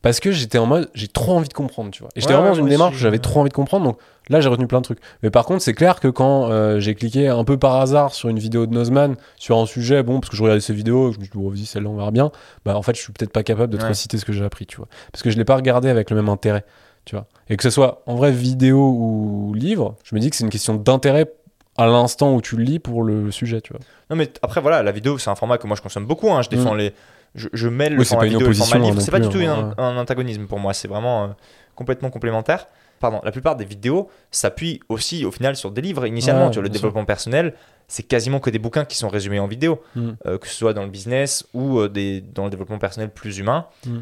Parce 0.02 0.18
que 0.18 0.32
j'étais 0.32 0.56
en 0.56 0.64
mode, 0.64 0.88
j'ai 0.94 1.08
trop 1.08 1.32
envie 1.36 1.48
de 1.48 1.52
comprendre, 1.52 1.90
tu 1.90 2.02
vois. 2.02 2.08
Et 2.16 2.20
j'étais 2.20 2.32
vraiment 2.32 2.50
dans 2.50 2.54
une 2.54 2.68
démarche 2.68 2.94
où 2.94 2.98
j'avais 2.98 3.18
trop 3.18 3.40
envie 3.40 3.50
de 3.50 3.54
comprendre, 3.54 3.84
donc 3.84 3.98
là 4.30 4.40
j'ai 4.40 4.48
retenu 4.48 4.66
plein 4.66 4.78
de 4.78 4.84
trucs. 4.84 5.00
Mais 5.22 5.30
par 5.30 5.44
contre, 5.44 5.62
c'est 5.62 5.74
clair 5.74 6.00
que 6.00 6.08
quand 6.08 6.50
euh, 6.50 6.80
j'ai 6.80 6.94
cliqué 6.94 7.28
un 7.28 7.44
peu 7.44 7.58
par 7.58 7.76
hasard 7.76 8.14
sur 8.14 8.30
une 8.30 8.38
vidéo 8.38 8.64
de 8.64 8.72
Nozman, 8.72 9.16
sur 9.36 9.58
un 9.58 9.66
sujet, 9.66 10.02
bon, 10.02 10.20
parce 10.20 10.30
que 10.30 10.36
je 10.36 10.42
regardais 10.42 10.62
ses 10.62 10.72
vidéos, 10.72 11.12
je 11.12 11.18
me 11.18 11.24
suis 11.24 11.32
dit, 11.32 11.38
oh, 11.38 11.50
vas-y, 11.50 11.66
celle-là 11.66 11.90
on 11.90 11.96
verra 11.96 12.12
bien, 12.12 12.30
bah 12.64 12.76
en 12.76 12.82
fait, 12.82 12.96
je 12.96 13.02
suis 13.02 13.12
peut-être 13.12 13.32
pas 13.32 13.42
capable 13.42 13.72
de 13.72 13.78
te 13.78 13.84
reciter 13.84 14.16
ce 14.16 14.24
que 14.24 14.32
j'ai 14.32 14.44
appris, 14.44 14.64
tu 14.64 14.78
vois. 14.78 14.88
Parce 15.12 15.22
que 15.22 15.30
je 15.30 15.36
l'ai 15.36 15.44
pas 15.44 15.56
regardé 15.56 15.90
avec 15.90 16.08
le 16.08 16.16
même 16.16 16.30
intérêt 16.30 16.64
tu 17.10 17.16
vois. 17.16 17.26
Et 17.48 17.56
que 17.56 17.64
ce 17.64 17.70
soit 17.70 18.02
en 18.06 18.14
vrai 18.14 18.30
vidéo 18.30 18.78
ou 18.78 19.52
livre, 19.52 19.96
je 20.04 20.14
me 20.14 20.20
dis 20.20 20.30
que 20.30 20.36
c'est 20.36 20.44
une 20.44 20.50
question 20.50 20.76
d'intérêt 20.76 21.28
à 21.76 21.86
l'instant 21.86 22.32
où 22.36 22.40
tu 22.40 22.56
le 22.56 22.62
lis 22.62 22.78
pour 22.78 23.02
le 23.02 23.32
sujet, 23.32 23.60
tu 23.60 23.72
vois. 23.72 23.80
Non, 24.10 24.16
mais 24.16 24.30
après, 24.42 24.60
voilà, 24.60 24.84
la 24.84 24.92
vidéo, 24.92 25.18
c'est 25.18 25.28
un 25.28 25.34
format 25.34 25.58
que 25.58 25.66
moi 25.66 25.74
je 25.76 25.82
consomme 25.82 26.06
beaucoup. 26.06 26.30
Hein. 26.30 26.42
Je 26.42 26.50
défends 26.50 26.74
mm. 26.74 26.78
les. 26.78 26.94
Je, 27.34 27.68
mêle 27.68 27.94
le 27.94 28.04
format 28.04 28.26
vidéo 28.26 28.46
et 28.46 28.48
le 28.48 28.54
format 28.54 28.78
livre. 28.78 29.00
C'est 29.00 29.10
pas 29.10 29.18
du 29.18 29.28
tout 29.28 29.40
un, 29.40 29.96
antagonisme 29.96 30.46
pour 30.46 30.60
moi. 30.60 30.72
C'est 30.72 30.86
vraiment 30.86 31.24
euh, 31.24 31.28
complètement 31.74 32.10
complémentaire. 32.10 32.68
Pardon, 33.00 33.20
la 33.24 33.32
plupart 33.32 33.56
des 33.56 33.64
vidéos 33.64 34.08
s'appuient 34.30 34.80
aussi 34.88 35.24
au 35.24 35.32
final 35.32 35.56
sur 35.56 35.72
des 35.72 35.80
livres 35.80 36.06
initialement. 36.06 36.50
tu 36.50 36.54
vois, 36.54 36.62
le 36.62 36.68
développement 36.68 37.04
personnel, 37.04 37.54
c'est 37.88 38.04
quasiment 38.04 38.38
que 38.38 38.50
des 38.50 38.60
bouquins 38.60 38.84
qui 38.84 38.96
sont 38.96 39.08
résumés 39.08 39.40
en 39.40 39.48
vidéo, 39.48 39.82
mm. 39.96 40.10
euh, 40.26 40.38
que 40.38 40.46
ce 40.46 40.54
soit 40.54 40.74
dans 40.74 40.84
le 40.84 40.90
business 40.90 41.44
ou 41.54 41.80
euh, 41.80 41.88
des, 41.88 42.20
dans 42.20 42.44
le 42.44 42.50
développement 42.50 42.78
personnel 42.78 43.10
plus 43.10 43.38
humain. 43.38 43.66
Mm. 43.84 43.98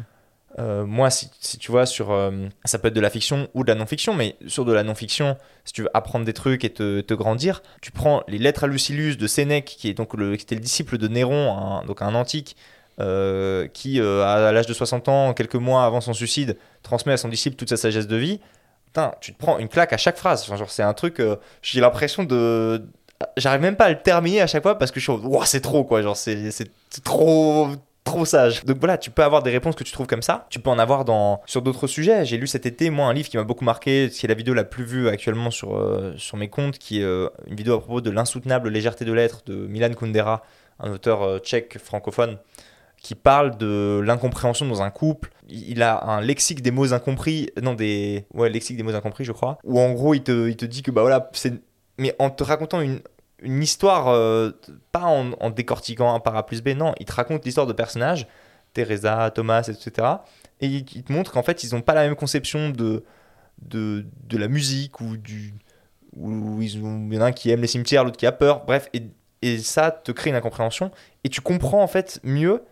Euh, 0.57 0.85
moi, 0.85 1.09
si, 1.11 1.29
tu 1.59 1.71
vois, 1.71 1.85
sur, 1.85 2.11
euh, 2.11 2.31
ça 2.65 2.79
peut 2.79 2.87
être 2.87 2.95
de 2.95 3.01
la 3.01 3.09
fiction 3.09 3.47
ou 3.53 3.63
de 3.63 3.69
la 3.69 3.75
non-fiction, 3.75 4.13
mais 4.15 4.35
sur 4.47 4.65
de 4.65 4.73
la 4.73 4.83
non-fiction, 4.83 5.37
si 5.63 5.73
tu 5.73 5.83
veux 5.83 5.89
apprendre 5.93 6.25
des 6.25 6.33
trucs 6.33 6.63
et 6.65 6.71
te, 6.73 7.13
grandir, 7.13 7.61
tu 7.81 7.91
prends 7.91 8.23
les 8.27 8.39
lettres 8.39 8.63
à 8.63 8.67
Lucilius 8.67 9.17
de 9.17 9.27
Sénèque, 9.27 9.65
qui, 9.65 9.89
est 9.89 9.93
donc 9.93 10.15
le, 10.15 10.35
qui 10.35 10.43
était 10.43 10.55
le 10.55 10.61
disciple 10.61 10.97
de 10.97 11.07
Néron, 11.07 11.55
un, 11.55 11.85
donc 11.85 12.01
un 12.01 12.15
antique, 12.15 12.55
euh, 12.99 13.67
qui, 13.67 14.01
à 14.01 14.51
l'âge 14.51 14.65
de 14.65 14.73
60 14.73 15.07
ans, 15.07 15.33
quelques 15.33 15.55
mois 15.55 15.85
avant 15.85 16.01
son 16.01 16.13
suicide, 16.13 16.57
transmet 16.81 17.13
à 17.13 17.17
son 17.17 17.29
disciple 17.29 17.55
toute 17.55 17.69
sa 17.69 17.77
sagesse 17.77 18.07
de 18.07 18.15
vie. 18.15 18.39
Putain, 18.87 19.13
tu 19.21 19.33
te 19.33 19.37
prends 19.37 19.59
une 19.59 19.69
claque 19.69 19.93
à 19.93 19.97
chaque 19.97 20.17
phrase. 20.17 20.45
genre, 20.47 20.69
c'est 20.69 20.83
un 20.83 20.93
truc, 20.93 21.21
j'ai 21.61 21.79
l'impression 21.79 22.23
de. 22.23 22.85
J'arrive 23.37 23.61
même 23.61 23.75
pas 23.75 23.85
à 23.85 23.89
le 23.89 24.01
terminer 24.01 24.41
à 24.41 24.47
chaque 24.47 24.63
fois 24.63 24.77
parce 24.77 24.91
que 24.91 24.99
je 24.99 25.11
suis. 25.11 25.21
Wow, 25.21 25.43
c'est 25.45 25.61
trop, 25.61 25.83
quoi. 25.83 26.01
Genre, 26.01 26.17
c'est 26.17 26.71
trop 27.03 27.69
trop 28.09 28.25
sage. 28.25 28.65
Donc 28.65 28.77
voilà, 28.79 28.97
tu 28.97 29.11
peux 29.11 29.23
avoir 29.23 29.43
des 29.43 29.51
réponses 29.51 29.75
que 29.75 29.83
tu 29.83 29.91
trouves 29.91 30.07
comme 30.07 30.21
ça. 30.21 30.47
Tu 30.49 30.59
peux 30.59 30.69
en 30.69 30.79
avoir 30.79 31.05
dans, 31.05 31.41
sur 31.45 31.61
d'autres 31.61 31.87
sujets. 31.87 32.25
J'ai 32.25 32.37
lu 32.37 32.47
cet 32.47 32.65
été, 32.65 32.89
moi, 32.89 33.07
un 33.07 33.13
livre 33.13 33.29
qui 33.29 33.37
m'a 33.37 33.43
beaucoup 33.43 33.63
marqué, 33.63 34.09
qui 34.11 34.25
est 34.25 34.29
la 34.29 34.35
vidéo 34.35 34.53
la 34.53 34.63
plus 34.63 34.83
vue 34.83 35.07
actuellement 35.07 35.51
sur, 35.51 35.77
euh, 35.77 36.13
sur 36.17 36.37
mes 36.37 36.49
comptes, 36.49 36.77
qui 36.77 37.01
est 37.01 37.03
euh, 37.03 37.29
une 37.47 37.55
vidéo 37.55 37.75
à 37.75 37.79
propos 37.79 38.01
de 38.01 38.09
l'insoutenable 38.09 38.69
légèreté 38.69 39.05
de 39.05 39.13
l'être 39.13 39.43
de 39.45 39.67
Milan 39.67 39.93
Kundera, 39.93 40.43
un 40.79 40.91
auteur 40.91 41.21
euh, 41.21 41.39
tchèque 41.39 41.77
francophone 41.77 42.37
qui 43.01 43.15
parle 43.15 43.57
de 43.57 44.01
l'incompréhension 44.03 44.65
dans 44.65 44.81
un 44.81 44.89
couple. 44.89 45.31
Il 45.47 45.81
a 45.83 46.03
un 46.03 46.19
lexique 46.19 46.61
des 46.61 46.71
mots 46.71 46.93
incompris, 46.93 47.49
non 47.61 47.73
des, 47.73 48.25
ouais, 48.33 48.49
lexique 48.49 48.75
des 48.75 48.83
mots 48.83 48.93
incompris, 48.93 49.23
je 49.23 49.31
crois. 49.31 49.57
Où 49.63 49.79
en 49.79 49.91
gros, 49.93 50.13
il 50.13 50.21
te, 50.21 50.49
il 50.49 50.57
te 50.57 50.65
dit 50.65 50.81
que 50.81 50.91
bah 50.91 51.01
voilà, 51.01 51.29
c'est, 51.31 51.53
mais 51.97 52.13
en 52.19 52.29
te 52.29 52.43
racontant 52.43 52.81
une, 52.81 52.99
une 53.41 53.61
histoire, 53.61 54.09
euh, 54.09 54.51
pas 54.91 55.03
en, 55.03 55.49
décortiquant 55.49 56.13
un 56.13 56.19
par 56.19 56.35
A 56.35 56.45
plus 56.45 56.61
B, 56.61 56.69
non, 56.69 56.93
il 56.99 57.05
te 57.05 57.13
raconte 57.13 57.45
l'histoire 57.45 57.67
de 57.67 57.73
personnages, 57.73 58.27
Teresa, 58.73 59.31
Thomas, 59.31 59.69
etc. 59.69 60.07
Et 60.61 60.67
il, 60.67 60.83
te 60.83 61.11
montre 61.11 61.31
qu'en 61.31 61.43
fait, 61.43 61.63
ils 61.63 61.73
n'ont 61.73 61.81
pas 61.81 61.93
la 61.93 62.03
même 62.03 62.15
conception 62.15 62.69
de, 62.69 63.03
de, 63.61 64.05
de 64.27 64.37
la 64.37 64.47
musique 64.47 64.99
ou 65.01 65.17
du, 65.17 65.53
où 66.15 66.61
ils 66.61 66.83
ont, 66.83 67.07
il 67.09 67.15
y 67.15 67.17
en 67.17 67.21
a 67.21 67.25
un 67.25 67.31
qui 67.31 67.49
aime 67.51 67.61
les 67.61 67.67
cimetières, 67.67 68.03
l'autre 68.03 68.17
qui 68.17 68.25
a 68.25 68.31
peur, 68.31 68.65
bref, 68.65 68.89
et, 68.93 69.03
et 69.41 69.57
ça 69.59 69.91
te 69.91 70.11
crée 70.11 70.29
une 70.29 70.35
incompréhension 70.35 70.91
et 71.23 71.29
tu 71.29 71.41
comprends 71.41 71.81
en 71.81 71.87
fait 71.87 72.19
mieux 72.23 72.63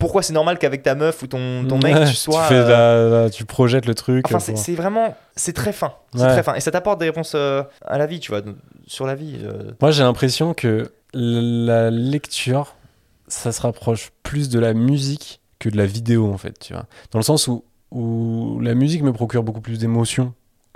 pourquoi 0.00 0.22
c'est 0.24 0.32
normal 0.32 0.58
qu'avec 0.58 0.82
ta 0.82 0.96
meuf 0.96 1.22
ou 1.22 1.28
ton, 1.28 1.64
ton 1.68 1.78
mec 1.78 1.94
tu 2.08 2.14
sois 2.16 2.42
tu, 2.42 2.48
fais 2.54 2.60
la, 2.68 3.08
la, 3.08 3.30
tu 3.30 3.44
projettes 3.44 3.86
le 3.86 3.94
truc 3.94 4.26
enfin 4.26 4.40
c'est, 4.40 4.56
c'est 4.56 4.74
vraiment 4.74 5.14
c'est 5.36 5.52
très 5.52 5.72
fin 5.72 5.92
c'est 6.14 6.22
Ouais. 6.22 6.28
très 6.32 6.42
fin 6.42 6.54
et 6.54 6.60
ça 6.60 6.72
t'apporte 6.72 6.98
des 6.98 7.04
réponses 7.06 7.34
euh, 7.36 7.62
à 7.86 7.96
la 7.98 8.06
vie 8.06 8.18
tu 8.18 8.32
vois 8.32 8.40
sur 8.88 9.06
la 9.06 9.14
vie 9.14 9.38
euh. 9.44 9.70
moi 9.80 9.92
j'ai 9.92 10.02
l'impression 10.02 10.54
que 10.54 10.90
la 11.14 11.90
lecture 11.90 12.74
ça 13.28 13.52
se 13.52 13.60
rapproche 13.62 14.10
plus 14.24 14.48
de 14.48 14.58
la 14.58 14.74
musique 14.74 15.40
que 15.60 15.68
de 15.68 15.76
la 15.76 15.86
vidéo 15.86 16.32
en 16.32 16.38
fait 16.38 16.58
tu 16.58 16.72
vois 16.72 16.86
dans 17.12 17.18
le 17.18 17.24
sens 17.24 17.46
où, 17.46 17.64
où 17.92 18.58
la 18.60 18.74
musique 18.74 19.02
me 19.02 19.12
procure 19.12 19.42
beaucoup 19.42 19.60
plus 19.60 19.78
d'émotions 19.78 20.32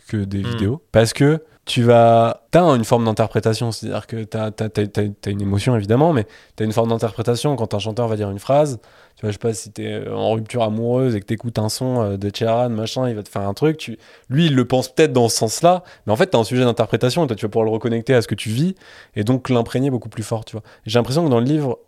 que 0.08 0.18
des 0.18 0.38
Mm. 0.42 0.46
vidéos 0.48 0.82
parce 0.92 1.12
que 1.12 1.42
tu 1.66 1.82
vas 1.82 2.42
t'as 2.50 2.62
une 2.76 2.84
forme 2.84 3.06
d'interprétation 3.06 3.72
c'est 3.72 3.86
à 3.86 3.90
dire 3.90 4.06
que 4.06 4.24
t'as 4.24 4.50
t'as 4.50 5.30
une 5.30 5.40
émotion 5.40 5.74
évidemment 5.76 6.12
mais 6.12 6.26
t'as 6.56 6.64
une 6.64 6.72
forme 6.72 6.90
d'interprétation 6.90 7.56
quand 7.56 7.72
un 7.72 7.78
chanteur 7.78 8.06
va 8.06 8.16
dire 8.16 8.30
une 8.30 8.38
phrase. 8.38 8.80
Tu 9.16 9.22
vois 9.22 9.30
je 9.30 9.34
sais 9.34 9.38
pas 9.38 9.54
si 9.54 9.70
t'es 9.70 10.06
en 10.08 10.32
rupture 10.32 10.62
amoureuse 10.62 11.14
et 11.14 11.20
que 11.20 11.24
t'écoutes 11.24 11.58
un 11.58 11.68
son 11.68 12.02
euh, 12.02 12.16
de 12.16 12.30
Ciaran 12.30 12.68
machin 12.68 13.08
il 13.08 13.14
va 13.14 13.22
te 13.22 13.28
faire 13.28 13.48
un 13.48 13.54
truc 13.54 13.78
tu... 13.78 13.96
lui 14.28 14.46
il 14.46 14.54
le 14.54 14.66
pense 14.66 14.92
peut-être 14.92 15.12
dans 15.12 15.28
ce 15.28 15.36
sens 15.36 15.62
là 15.62 15.84
mais 16.06 16.12
en 16.12 16.16
fait 16.16 16.26
t'as 16.26 16.38
un 16.38 16.44
sujet 16.44 16.64
d'interprétation 16.64 17.24
et 17.24 17.26
toi 17.28 17.36
tu 17.36 17.46
vas 17.46 17.50
pouvoir 17.50 17.64
le 17.64 17.70
reconnecter 17.70 18.12
à 18.12 18.20
ce 18.20 18.28
que 18.28 18.34
tu 18.34 18.50
vis 18.50 18.74
et 19.14 19.24
donc 19.24 19.48
l'imprégner 19.48 19.90
beaucoup 19.90 20.08
plus 20.08 20.24
fort 20.24 20.44
tu 20.44 20.52
vois. 20.52 20.62
J'ai 20.84 20.98
l'impression 20.98 21.24
que 21.24 21.30
dans 21.30 21.40
le 21.40 21.46
livre 21.46 21.78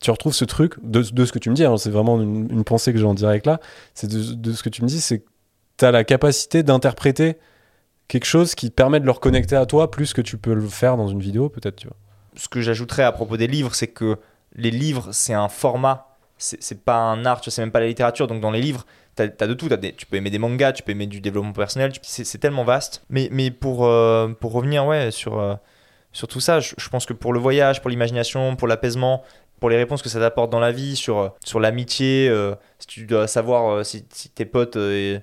tu 0.00 0.10
retrouves 0.10 0.34
ce 0.34 0.44
truc 0.44 0.74
de, 0.82 1.00
de 1.00 1.24
ce 1.24 1.32
que 1.32 1.38
tu 1.38 1.50
me 1.50 1.54
dis 1.54 1.64
hein, 1.64 1.76
c'est 1.78 1.90
vraiment 1.90 2.20
une, 2.20 2.48
une 2.52 2.64
pensée 2.64 2.92
que 2.92 2.98
j'ai 2.98 3.06
en 3.06 3.14
direct 3.14 3.46
là 3.46 3.58
c'est 3.94 4.08
de, 4.08 4.34
de 4.34 4.52
ce 4.52 4.62
que 4.62 4.68
tu 4.68 4.82
me 4.82 4.86
dis 4.86 5.00
c'est 5.00 5.20
que 5.20 5.26
t'as 5.78 5.90
la 5.90 6.04
capacité 6.04 6.62
d'interpréter 6.62 7.38
quelque 8.08 8.24
chose 8.24 8.54
qui 8.54 8.70
te 8.70 8.74
permet 8.74 9.00
de 9.00 9.04
le 9.04 9.10
reconnecter 9.10 9.56
à 9.56 9.66
toi 9.66 9.90
plus 9.90 10.12
que 10.12 10.20
tu 10.20 10.38
peux 10.38 10.54
le 10.54 10.68
faire 10.68 10.96
dans 10.96 11.08
une 11.08 11.20
vidéo 11.20 11.48
peut-être 11.48 11.76
tu 11.76 11.88
vois. 11.88 11.96
Ce 12.36 12.48
que 12.48 12.60
j'ajouterais 12.60 13.02
à 13.02 13.12
propos 13.12 13.36
des 13.36 13.46
livres 13.46 13.74
c'est 13.74 13.88
que 13.88 14.18
les 14.54 14.70
livres 14.70 15.08
c'est 15.12 15.34
un 15.34 15.48
format. 15.48 16.08
C'est, 16.38 16.84
pas 16.84 16.98
un 16.98 17.24
art 17.24 17.40
tu 17.40 17.48
vois, 17.48 17.54
c'est 17.54 17.62
même 17.62 17.70
pas 17.70 17.80
la 17.80 17.86
littérature. 17.86 18.26
Donc 18.26 18.42
dans 18.42 18.50
les 18.50 18.60
livres 18.60 18.84
t'as, 19.14 19.24
as 19.24 19.46
de 19.46 19.54
tout. 19.54 19.68
Tu 19.96 20.06
peux 20.06 20.16
aimer 20.16 20.30
des 20.30 20.38
mangas 20.38 20.72
tu 20.72 20.82
peux 20.82 20.92
aimer 20.92 21.06
du 21.06 21.20
développement 21.20 21.52
personnel. 21.52 21.92
C'est 22.02 22.38
tellement 22.38 22.64
vaste. 22.64 23.04
Mais, 23.08 23.28
mais 23.32 23.50
pour, 23.50 23.86
euh, 23.86 24.28
pour 24.28 24.52
revenir 24.52 24.86
ouais 24.86 25.10
sur, 25.10 25.38
euh, 25.38 25.54
sur 26.16 26.28
tout 26.28 26.40
ça 26.40 26.60
je, 26.60 26.88
pense 26.90 27.06
que 27.06 27.12
pour 27.12 27.32
le 27.32 27.38
voyage 27.38 27.80
pour 27.80 27.90
l'imagination 27.90 28.56
pour 28.56 28.68
l'apaisement 28.68 29.22
pour 29.60 29.70
les 29.70 29.76
réponses 29.76 30.02
que 30.02 30.08
ça 30.08 30.20
t'apporte 30.20 30.50
dans 30.50 30.60
la 30.60 30.72
vie, 30.72 30.96
sur, 30.96 31.18
euh, 31.18 31.28
sur 31.44 31.60
l'amitié, 31.60 32.28
euh, 32.28 32.54
si 32.78 32.86
tu 32.86 33.06
dois 33.06 33.26
savoir 33.26 33.70
euh, 33.70 33.84
si, 33.84 34.04
tes 34.04 34.44
potes, 34.44 34.78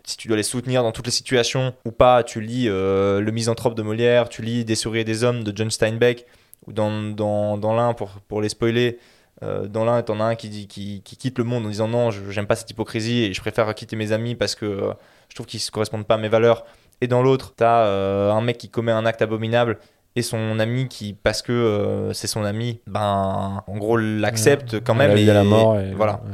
si 0.05 0.17
tu 0.17 0.27
dois 0.27 0.37
les 0.37 0.43
soutenir 0.43 0.83
dans 0.83 0.91
toutes 0.91 1.05
les 1.05 1.11
situations 1.11 1.73
ou 1.85 1.91
pas, 1.91 2.23
tu 2.23 2.41
lis 2.41 2.65
Le 2.65 3.31
Misanthrope 3.31 3.75
de 3.75 3.83
Molière, 3.83 4.29
tu 4.29 4.41
lis 4.41 4.65
Des 4.65 4.75
souris 4.75 4.99
et 4.99 5.03
des 5.03 5.23
hommes 5.23 5.43
de 5.43 5.55
John 5.55 5.69
Steinbeck, 5.69 6.25
ou 6.67 6.73
dans, 6.73 6.91
dans, 6.91 7.57
dans 7.57 7.73
l'un, 7.73 7.93
pour, 7.93 8.09
pour 8.27 8.41
les 8.41 8.49
spoiler, 8.49 8.99
dans 9.41 9.83
l'un, 9.83 10.01
t'en 10.03 10.21
as 10.21 10.23
un 10.23 10.35
qui, 10.35 10.67
qui, 10.67 11.01
qui 11.03 11.17
quitte 11.17 11.37
le 11.37 11.43
monde 11.43 11.65
en 11.65 11.69
disant 11.69 11.89
non, 11.89 12.11
j'aime 12.11 12.47
pas 12.47 12.55
cette 12.55 12.69
hypocrisie 12.71 13.23
et 13.23 13.33
je 13.33 13.41
préfère 13.41 13.73
quitter 13.75 13.97
mes 13.97 14.13
amis 14.13 14.35
parce 14.35 14.55
que 14.55 14.93
je 15.27 15.35
trouve 15.35 15.45
qu'ils 15.45 15.59
ne 15.59 15.71
correspondent 15.71 16.07
pas 16.07 16.15
à 16.15 16.17
mes 16.17 16.29
valeurs. 16.29 16.65
Et 17.01 17.07
dans 17.07 17.21
l'autre, 17.21 17.53
t'as 17.57 17.85
un 17.85 18.41
mec 18.41 18.57
qui 18.57 18.69
commet 18.69 18.93
un 18.93 19.05
acte 19.05 19.21
abominable 19.21 19.79
et 20.15 20.21
son 20.21 20.59
ami 20.59 20.87
qui, 20.87 21.13
parce 21.13 21.41
que 21.41 21.51
euh, 21.51 22.13
c'est 22.13 22.27
son 22.27 22.43
ami, 22.43 22.81
ben 22.87 23.63
en 23.65 23.77
gros 23.77 23.97
l'accepte 23.97 24.79
quand 24.83 24.95
même. 24.95 25.17
et, 25.17 25.29
à 25.29 25.33
la 25.33 25.43
mort 25.43 25.79
et- 25.79 25.93
voilà. 25.93 26.21
ouais. 26.25 26.31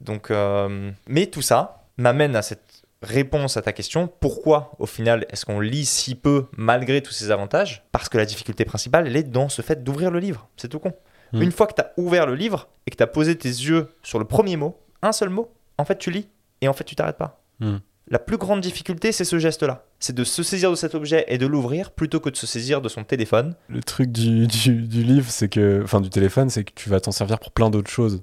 Donc, 0.00 0.30
euh, 0.30 0.90
mais 1.08 1.26
tout 1.26 1.42
ça 1.42 1.84
m'amène 1.96 2.34
à 2.36 2.42
cette 2.42 2.82
réponse 3.02 3.56
à 3.56 3.62
ta 3.62 3.72
question. 3.72 4.08
Pourquoi, 4.20 4.72
au 4.78 4.86
final, 4.86 5.26
est-ce 5.30 5.44
qu'on 5.44 5.60
lit 5.60 5.84
si 5.84 6.14
peu 6.14 6.46
malgré 6.56 7.02
tous 7.02 7.12
ces 7.12 7.30
avantages? 7.30 7.84
Parce 7.92 8.08
que 8.08 8.18
la 8.18 8.24
difficulté 8.24 8.64
principale, 8.64 9.06
elle 9.06 9.16
est 9.16 9.22
dans 9.24 9.48
ce 9.48 9.62
fait 9.62 9.82
d'ouvrir 9.82 10.10
le 10.10 10.18
livre. 10.18 10.48
C'est 10.56 10.68
tout 10.68 10.78
con. 10.78 10.92
Mm. 11.32 11.42
Une 11.42 11.52
fois 11.52 11.66
que 11.66 11.74
tu 11.74 11.80
as 11.80 11.92
ouvert 11.96 12.26
le 12.26 12.34
livre 12.34 12.68
et 12.86 12.90
que 12.90 12.96
tu 12.96 13.02
as 13.02 13.06
posé 13.08 13.36
tes 13.36 13.48
yeux 13.48 13.88
sur 14.02 14.18
le 14.18 14.24
premier 14.24 14.56
mot, 14.56 14.78
un 15.02 15.12
seul 15.12 15.30
mot, 15.30 15.52
en 15.78 15.84
fait, 15.84 15.98
tu 15.98 16.10
lis 16.10 16.28
et 16.60 16.68
en 16.68 16.72
fait, 16.72 16.84
tu 16.84 16.94
t'arrêtes 16.94 17.16
pas. 17.16 17.40
Mm. 17.60 17.76
La 18.10 18.18
plus 18.18 18.36
grande 18.36 18.60
difficulté, 18.60 19.12
c'est 19.12 19.24
ce 19.24 19.38
geste-là. 19.38 19.84
C'est 20.00 20.14
de 20.14 20.24
se 20.24 20.42
saisir 20.42 20.70
de 20.70 20.76
cet 20.76 20.94
objet 20.94 21.24
et 21.28 21.38
de 21.38 21.46
l'ouvrir 21.46 21.90
plutôt 21.92 22.20
que 22.20 22.28
de 22.30 22.36
se 22.36 22.46
saisir 22.46 22.80
de 22.80 22.88
son 22.88 23.04
téléphone. 23.04 23.54
le 23.68 23.80
truc 23.82 24.10
du, 24.10 24.46
du, 24.46 24.72
du 24.82 25.02
livre 25.02 25.26
c'est 25.30 25.48
que 25.48 25.80
enfin 25.84 26.00
du 26.00 26.10
téléphone 26.10 26.50
c'est 26.50 26.64
que 26.64 26.72
tu 26.74 26.88
vas 26.90 27.00
t'en 27.00 27.12
servir 27.12 27.38
pour 27.38 27.52
plein 27.52 27.70
d'autres 27.70 27.90
choses 27.90 28.20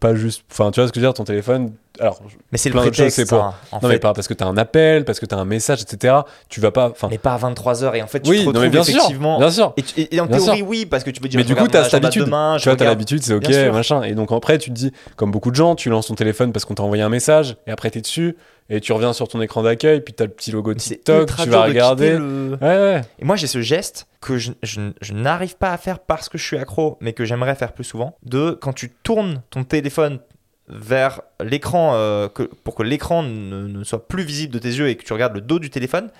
pas 0.00 0.14
juste 0.14 0.44
enfin 0.50 0.70
tu 0.70 0.80
vois 0.80 0.88
ce 0.88 0.92
que 0.92 0.98
je 0.98 1.04
veux 1.04 1.08
dire 1.10 1.12
ton 1.14 1.24
téléphone 1.24 1.74
alors 2.00 2.22
Mais 2.50 2.56
c'est 2.56 2.70
le 2.70 2.76
choses, 2.80 2.88
prétexte. 2.90 3.16
c'est 3.16 3.28
pour- 3.28 3.42
en 3.70 3.80
non 3.82 3.88
mais 3.90 3.98
pas 3.98 4.14
parce 4.14 4.26
que 4.28 4.32
t'as 4.32 4.46
un 4.46 4.56
appel 4.56 5.04
parce 5.04 5.20
que 5.20 5.26
t'as 5.26 5.36
un 5.36 5.44
message 5.44 5.82
etc 5.82 6.14
tu 6.48 6.62
vas 6.62 6.70
pas 6.70 6.88
enfin 6.88 7.08
Mais 7.10 7.18
pas 7.18 7.34
à 7.34 7.38
23h. 7.38 7.94
Et 7.96 8.02
en 8.02 8.06
fait, 8.06 8.20
tu 8.20 8.30
oui 8.30 8.38
te 8.38 8.42
non 8.44 8.48
retrouves 8.48 8.62
mais 8.64 8.70
bien 8.70 8.82
sûr 8.82 8.94
effectivement. 8.96 9.38
bien 9.38 9.50
sûr 9.50 9.74
Et, 9.76 9.82
tu- 9.82 10.00
et- 10.00 10.14
et 10.16 10.20
en 10.20 10.24
Bien 10.26 10.38
théorie, 10.38 10.56
sûr. 10.58 10.66
oui, 10.68 10.86
parce 10.86 11.04
que 11.04 11.10
tu 11.10 11.20
peux 11.20 11.28
dire. 11.28 11.36
mais 11.36 11.44
du 11.44 11.54
coup 11.54 11.68
t'as 11.68 11.80
mon 11.80 11.84
cette 11.84 11.92
agenda 11.94 12.08
habitude 12.08 12.24
demain, 12.24 12.56
je 12.56 12.62
tu 12.62 12.68
vois 12.70 12.76
t'as 12.76 12.86
l'habitude 12.86 13.22
c'est 13.22 13.34
ok 13.34 13.44
sûr. 13.52 13.72
machin 13.74 14.02
et 14.04 14.14
donc 14.14 14.32
après 14.32 14.56
tu 14.56 14.70
te 14.70 14.74
dis 14.74 14.90
comme 15.16 15.30
beaucoup 15.30 15.50
de 15.50 15.56
gens 15.56 15.74
tu 15.74 15.90
lances 15.90 16.06
ton 16.06 16.14
téléphone 16.14 16.52
parce 16.54 16.64
qu'on 16.64 16.74
t'a 16.74 16.82
envoyé 16.82 17.02
un 17.02 17.10
message 17.10 17.56
et 17.66 17.70
après 17.70 17.90
t'es 17.90 18.00
dessus 18.00 18.36
et 18.70 18.80
tu 18.80 18.92
reviens 18.92 19.12
sur 19.12 19.28
ton 19.28 19.40
écran 19.42 19.62
d'accueil 19.62 20.00
puis 20.00 20.14
t'as 20.14 20.24
le 20.24 20.30
petit 20.30 20.50
logo 20.52 20.72
TikTok 20.72 21.28
tu 21.44 21.48
vas 21.50 21.56
de 21.66 21.68
regarder 21.68 22.06
quitter 22.12 22.18
le- 22.18 22.58
ouais 22.62 22.66
ouais 22.78 23.00
Et 23.18 23.24
moi, 23.24 23.36
j'ai 23.36 23.46
ce 23.46 23.60
geste 23.60 24.06
que 24.20 24.38
je, 24.38 24.52
je- 24.62 24.92
je 25.02 25.12
n'arrive 25.12 25.56
pas 25.56 25.72
à 25.72 25.76
faire 25.76 25.98
parce 25.98 26.28
que 26.28 26.38
je 26.38 26.44
suis 26.44 26.56
accro, 26.56 26.96
mais 27.00 27.12
que 27.12 27.24
j'aimerais 27.24 27.54
faire 27.56 27.72
plus 27.72 27.84
souvent. 27.84 28.16
De 28.22 28.52
quand 28.52 28.72
tu 28.72 28.90
tournes 29.02 29.42
ton 29.50 29.64
téléphone 29.64 30.20
vers 30.68 31.22
l'écran, 31.42 31.92
euh, 31.94 32.28
pour 32.64 32.74
que 32.76 32.82
l'écran 32.84 33.22
ne, 33.24 33.66
ne 33.66 33.82
soit 33.84 34.06
plus 34.06 34.22
visible 34.22 34.52
de 34.54 34.58
tes 34.60 34.68
yeux 34.68 34.88
et 34.88 34.94
que 34.96 35.04
tu 35.04 35.12
regardes 35.12 35.34
le 35.34 35.40
dos 35.40 35.58
du 35.58 35.68
téléphone. 35.70 36.10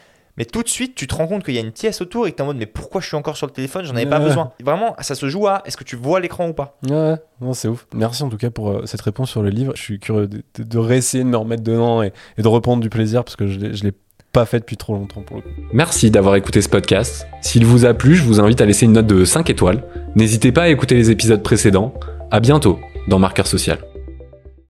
Mais 0.40 0.47
tout 0.47 0.62
de 0.62 0.68
suite, 0.70 0.94
tu 0.94 1.06
te 1.06 1.14
rends 1.14 1.26
compte 1.26 1.44
qu'il 1.44 1.52
y 1.52 1.59
a 1.59 1.61
une 1.61 1.70
pièce 1.70 2.00
autour 2.00 2.26
et 2.26 2.30
que 2.30 2.37
tu 2.37 2.40
es 2.40 2.42
en 2.42 2.47
mode, 2.47 2.56
mais 2.56 2.64
pourquoi 2.64 3.02
je 3.02 3.06
suis 3.09 3.14
encore 3.16 3.37
sur 3.37 3.47
le 3.47 3.52
téléphone? 3.52 3.85
J'en 3.85 3.94
avais 3.94 4.06
pas 4.06 4.18
besoin. 4.20 4.52
Vraiment, 4.64 4.97
ça 5.00 5.14
se 5.14 5.28
joue 5.28 5.47
à 5.47 5.61
est-ce 5.66 5.76
que 5.76 5.85
tu 5.85 5.97
vois 5.97 6.18
l'écran 6.18 6.49
ou 6.49 6.54
pas? 6.54 6.78
Ouais, 6.88 6.97
ouais, 6.97 7.16
non, 7.42 7.52
c'est 7.52 7.68
ouf. 7.68 7.87
Merci 7.94 8.23
en 8.23 8.30
tout 8.30 8.38
cas 8.38 8.49
pour 8.49 8.70
euh, 8.70 8.87
cette 8.87 9.02
réponse 9.02 9.28
sur 9.30 9.42
le 9.42 9.50
livre. 9.50 9.75
Je 9.76 9.82
suis 9.82 9.99
curieux 9.99 10.28
de, 10.28 10.42
de, 10.56 10.62
de 10.64 10.78
réessayer 10.78 11.23
de 11.25 11.28
me 11.28 11.37
remettre 11.37 11.62
dedans 11.62 12.02
et, 12.02 12.14
et 12.38 12.42
de 12.42 12.49
reprendre 12.49 12.82
du 12.82 12.88
plaisir 12.88 13.23
parce 13.23 13.37
que 13.37 13.47
je 13.47 13.59
l'ai- 13.59 13.75
je 13.76 13.85
l'ai 13.85 13.92
pas 14.32 14.47
fait 14.47 14.61
depuis 14.61 14.78
trop 14.78 14.94
longtemps 14.94 15.20
pour 15.20 15.37
le 15.37 15.42
coup. 15.42 15.49
Merci 15.75 16.11
d'avoir 16.11 16.37
écouté 16.37 16.62
ce 16.62 16.70
podcast. 16.70 17.26
S'il 17.42 17.66
vous 17.66 17.85
a 17.85 17.92
plu, 17.92 18.14
je 18.14 18.23
vous 18.23 18.40
invite 18.40 18.62
à 18.62 18.64
laisser 18.64 18.87
une 18.87 18.92
note 18.92 19.06
de 19.09 19.26
5 19.26 19.50
étoiles. 19.50 19.85
N'hésitez 20.16 20.52
pas 20.52 20.62
à 20.62 20.68
écouter 20.68 20.94
les 20.94 21.11
épisodes 21.11 21.42
précédents. 21.42 21.92
À 22.30 22.40
bientôt 22.40 22.78
dans 23.09 23.18
Marqueur 23.18 23.47
Social. 23.47 23.78